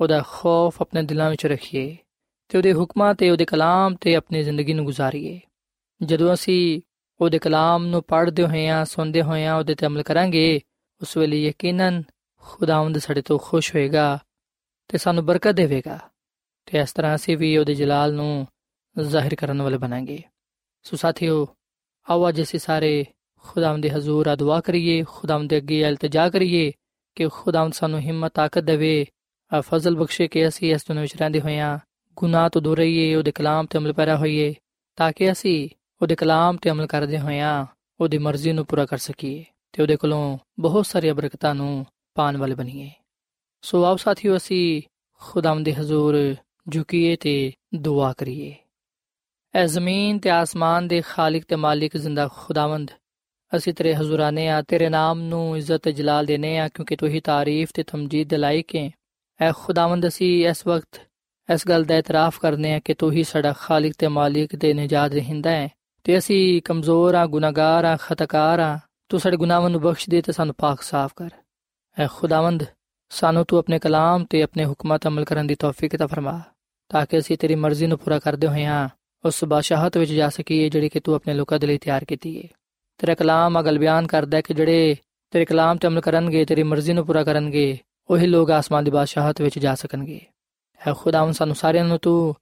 [0.00, 1.96] ਉਹਦਾ ਖੌਫ ਆਪਣੇ ਦਿਲਾਂ ਵਿੱਚ ਰੱਖੀਏ
[2.48, 5.40] ਤੇ ਉਹਦੇ ਹੁਕਮਾਂ ਤੇ ਉਹਦੇ ਕਲਾਮ ਤੇ ਆਪਣੀ ਜ਼ਿੰਦਗੀ ਨੂੰ ਗੁਜ਼ਾਰੀਏ
[6.00, 6.80] ਜਦੋਂ ਅਸੀਂ
[7.20, 10.60] ਉਹਦੇ ਕਲਾਮ ਨੂੰ ਪੜ੍ਹਦੇ ਹੋਏ ਆ ਸੁਣਦੇ ਹੋਏ ਆ ਉਹਦੇ ਤੇ ਅਮਲ ਕਰਾਂਗੇ
[11.00, 12.02] ਉਸ ਵੇਲੇ ਯਕੀਨਨ
[12.44, 14.18] ਖੁਦਾਵੰਦ ਸਾਡੇ ਤੋਂ ਖੁਸ਼ ਹੋਏਗਾ
[14.91, 15.99] ਤੇ ਸਾਨੂੰ ਬਰਕਤ ਦੇਵੇਗਾ
[16.65, 18.47] ਤੇ ਇਸ ਤਰ੍ਹਾਂ ਅਸੀਂ ਵੀ ਉਹਦੇ ਜਲਾਲ ਨੂੰ
[18.99, 20.23] ਜ਼ਾਹਿਰ ਕਰਨ ਵਾਲੇ ਬਣਾਂਗੇ।
[20.83, 21.47] ਸੋ ਸਾਥੀਓ,
[22.09, 23.05] ਆਓ ਅੱਜ ਅਸੀਂ ਸਾਰੇ
[23.37, 26.71] ਖੁਦਾਵੰਦ ਦੇ ਹਜ਼ੂਰ ਆ ਦੁਆ ਕਰੀਏ, ਖੁਦਾਵੰਦ ਦੇ ਅੱਗੇ ਇਲਤਜਾ ਕਰੀਏ
[27.15, 29.05] ਕਿ ਖੁਦਾਵੰਦ ਸਾਨੂੰ ਹਿੰਮਤ, ਤਾਕਤ ਦੇਵੇ
[29.53, 31.79] ਆ ਫਜ਼ਲ ਬਖਸ਼ੇ ਕਿ ਅਸੀਂ ਇਸ ਦੁਨੀਆਂ ਵਿੱਚ ਰਹਿੰਦੇ ਹੋਇਆਂ
[32.15, 34.53] ਗੁਨਾਹ ਤੋਂ ਦੂਰ ਰਹੀਏ, ਉਹਦੇ ਕਲਾਮ ਤੇ ਅਮਲ ਪੈਰਾ ਹੋਈਏ,
[34.95, 35.69] ਤਾਂ ਕਿ ਅਸੀਂ
[36.01, 37.65] ਉਹਦੇ ਕਲਾਮ ਤੇ ਅਮਲ ਕਰਦੇ ਹੋਇਆਂ
[38.01, 42.55] ਉਹਦੀ ਮਰਜ਼ੀ ਨੂੰ ਪੂਰਾ ਕਰ ਸਕੀਏ ਤੇ ਉਹਦੇ ਕੋਲੋਂ ਬਹੁਤ ਸਾਰੀਆਂ ਬਰਕਤਾਂ ਨੂੰ ਪਾਣ ਵਾਲੇ
[42.55, 42.91] ਬਣੀਏ।
[43.63, 44.81] ਸੋ ਆਓ ਸਾਥੀਓ, ਅਸੀਂ
[45.19, 46.35] ਖੁਦਾਵੰਦ ਦੇ ਹਜ਼ੂਰ
[46.69, 48.55] ਝੁਕੀਏ ਤੇ ਦੁਆ ਕਰੀਏ।
[49.55, 52.91] ਐ ਜ਼ਮੀਨ ਤੇ ਆਸਮਾਨ ਦੇ ਖਾਲਕ ਤੇ ਮਾਲਿਕ ਜ਼ਿੰਦਾ ਖੁਦਾਵੰਦ।
[53.55, 57.19] ਅਸੀਂ ਤੇਰੇ ਹਜ਼ੂਰਾਨੇ ਆ, ਤੇਰੇ ਨਾਮ ਨੂੰ ਇੱਜ਼ਤ ਤੇ ਜਲਾਲ ਦੇਨੇ ਆ, ਕਿਉਂਕਿ ਤੂੰ ਹੀ
[57.19, 58.91] ਤਾਰੀਫ ਤੇ ਤਮਜੀਦ ਦੇ ਲਾਇਕ ਹੈ।
[59.41, 61.01] ਐ ਖੁਦਾਵੰਦ, ਅਸੀਂ ਇਸ ਵਕਤ
[61.53, 65.11] ਇਸ ਗੱਲ ਦਾ ਇਤਰਾਫ ਕਰਨੇ ਆ ਕਿ ਤੂੰ ਹੀ ਸਾਡਾ ਖਾਲਕ ਤੇ ਮਾਲਿਕ ਤੇ ਨਜਾਤ
[65.11, 65.69] ਰਹਿੰਦਾ ਹੈ।
[66.03, 70.31] ਤੇ ਅਸੀਂ ਕਮਜ਼ੋਰ ਆ ਗੁਨਾਹਗਾਰ ਆ ਖਤਕਾਰ ਆ ਤੂੰ ਸਾਡੇ ਗੁਨਾਹਾਂ ਨੂੰ ਬਖਸ਼ ਦੇ ਤੇ
[70.31, 71.29] ਸਾਨੂੰ ਪਾਕ ਸਾਫ਼ ਕਰ।
[71.99, 72.63] ਐ ਖੁਦਾਵੰਦ
[73.11, 76.41] ਸਾਨੂੰ ਤੂੰ ਆਪਣੇ ਕਲਾਮ ਤੇ ਆਪਣੇ ਹੁਕਮਾਂ ਤੇ ਅਮਲ ਕਰਨ ਦੀ ਤੌਫੀਕ ਤਾ ਫਰਮਾ,
[76.89, 78.89] ਤਾਂ ਕਿ ਅਸੀਂ ਤੇਰੀ ਮਰਜ਼ੀ ਨੂੰ ਪੂਰਾ ਕਰਦੇ ਹੋਈਆਂ
[79.25, 82.47] ਉਸ ਬਾਦਸ਼ਾਹਤ ਵਿੱਚ ਜਾ ਸਕੀਏ ਜਿਹੜੀ ਕਿ ਤੂੰ ਆਪਣੇ ਲੋਕਾਂ ਦੇ ਲਈ ਤਿਆਰ ਕੀਤੀ ਹੈ
[82.97, 84.95] ਤੇਰਾ ਕਲਾਮ ਅਗਲ ਬਿਆਨ ਕਰਦਾ ਹੈ ਕਿ ਜਿਹੜੇ
[85.31, 87.77] ਤੇਰੇ ਕਲਾਮ ਤੇ ਅਮਲ ਕਰਨਗੇ, ਤੇਰੀ ਮਰਜ਼ੀ ਨੂੰ ਪੂਰਾ ਕਰਨਗੇ,
[88.09, 90.19] ਉਹੀ ਲੋਕ ਆਸਮਾਨ ਦੀ ਬਾਦਸ਼ਾਹਤ ਵਿੱਚ ਜਾ ਸਕਣਗੇ।
[90.87, 92.35] ਹੈ ਖੁਦਾਵੰ ਸਾਨੂੰ ਸਾਰਿਆਂ ਨੂੰ ਤੂੰ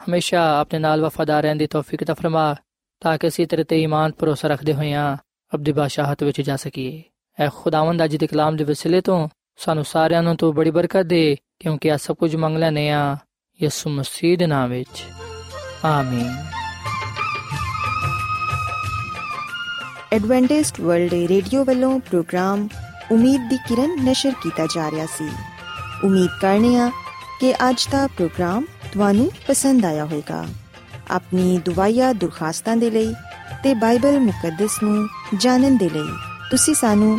[0.00, 2.54] ਹਮੇਸ਼ਾ ਆਪਣੇ ਨਾਲ ਵਫਾਦਾਰ ਰਹਿਣ ਦੀ ਤੌਫੀਕ ਤਾ ਫਰਮਾ,
[3.02, 5.16] ਤਾਂ ਕਿ ਅਸੀਂ ਤੇਰੇ ਤੇ ਈਮਾਨ ਭਰੋਸਾ ਰੱਖਦੇ ਹੋਈਆਂ
[5.52, 7.02] ਅਬਦੀ ਬਾਦਸ਼ਾਹਤ ਵਿੱਚ ਜਾ ਸਕੀਏ।
[7.40, 11.36] ਹੈ ਖੁਦਾਵੰਦ, ਅੱਜ ਦੇ ਕਲਾਮ ਦੇ ਵਸਿਲੇ ਤੋਂ ਸਾਨੂੰ ਸਾਰਿਆਂ ਨੂੰ ਤੂੰ ਬੜੀ ਬਰਕਤ ਦੇ,
[11.60, 13.16] ਕਿਉਂਕਿ ਆ ਸਭ ਕੁਝ ਮੰਗ ਲੈਨੇ ਆ
[13.62, 15.04] ਯਿਸੂ ਮਸੀਹ ਦੇ ਨਾਮ ਵਿੱਚ।
[15.84, 16.44] ਆਮੀਨ।
[20.12, 22.68] ਐਡਵੈਂਟਿਸਟ ਵਰਲਡ ਰੇਡੀਓ ਵੱਲੋਂ ਪ੍ਰੋਗਰਾਮ
[23.12, 25.28] ਉਮੀਦ ਦੀ ਕਿਰਨ ਨਿਸ਼ਰ ਕੀਤਾ ਜਾ ਰਿਹਾ ਸੀ।
[26.04, 26.90] ਉਮੀਦ ਕਰਨੇ ਆ
[27.40, 30.46] ਕਿ ਅੱਜ ਦਾ ਪ੍ਰੋਗਰਾਮ ਤੁਹਾਨੂੰ ਪਸੰਦ ਆਇਆ ਹੋਵੇਗਾ।
[31.10, 33.14] ਆਪਣੀ ਦੁਆਇਆ ਦੁਰਖਾਸਤਾਂ ਦੇ ਲਈ
[33.62, 36.12] ਤੇ ਬਾਈਬਲ ਮੁਕੱਦਸ ਨੂੰ ਜਾਣਨ ਦੇ ਲਈ
[36.50, 37.18] ਤੁਸੀਂ ਸਾਨੂੰ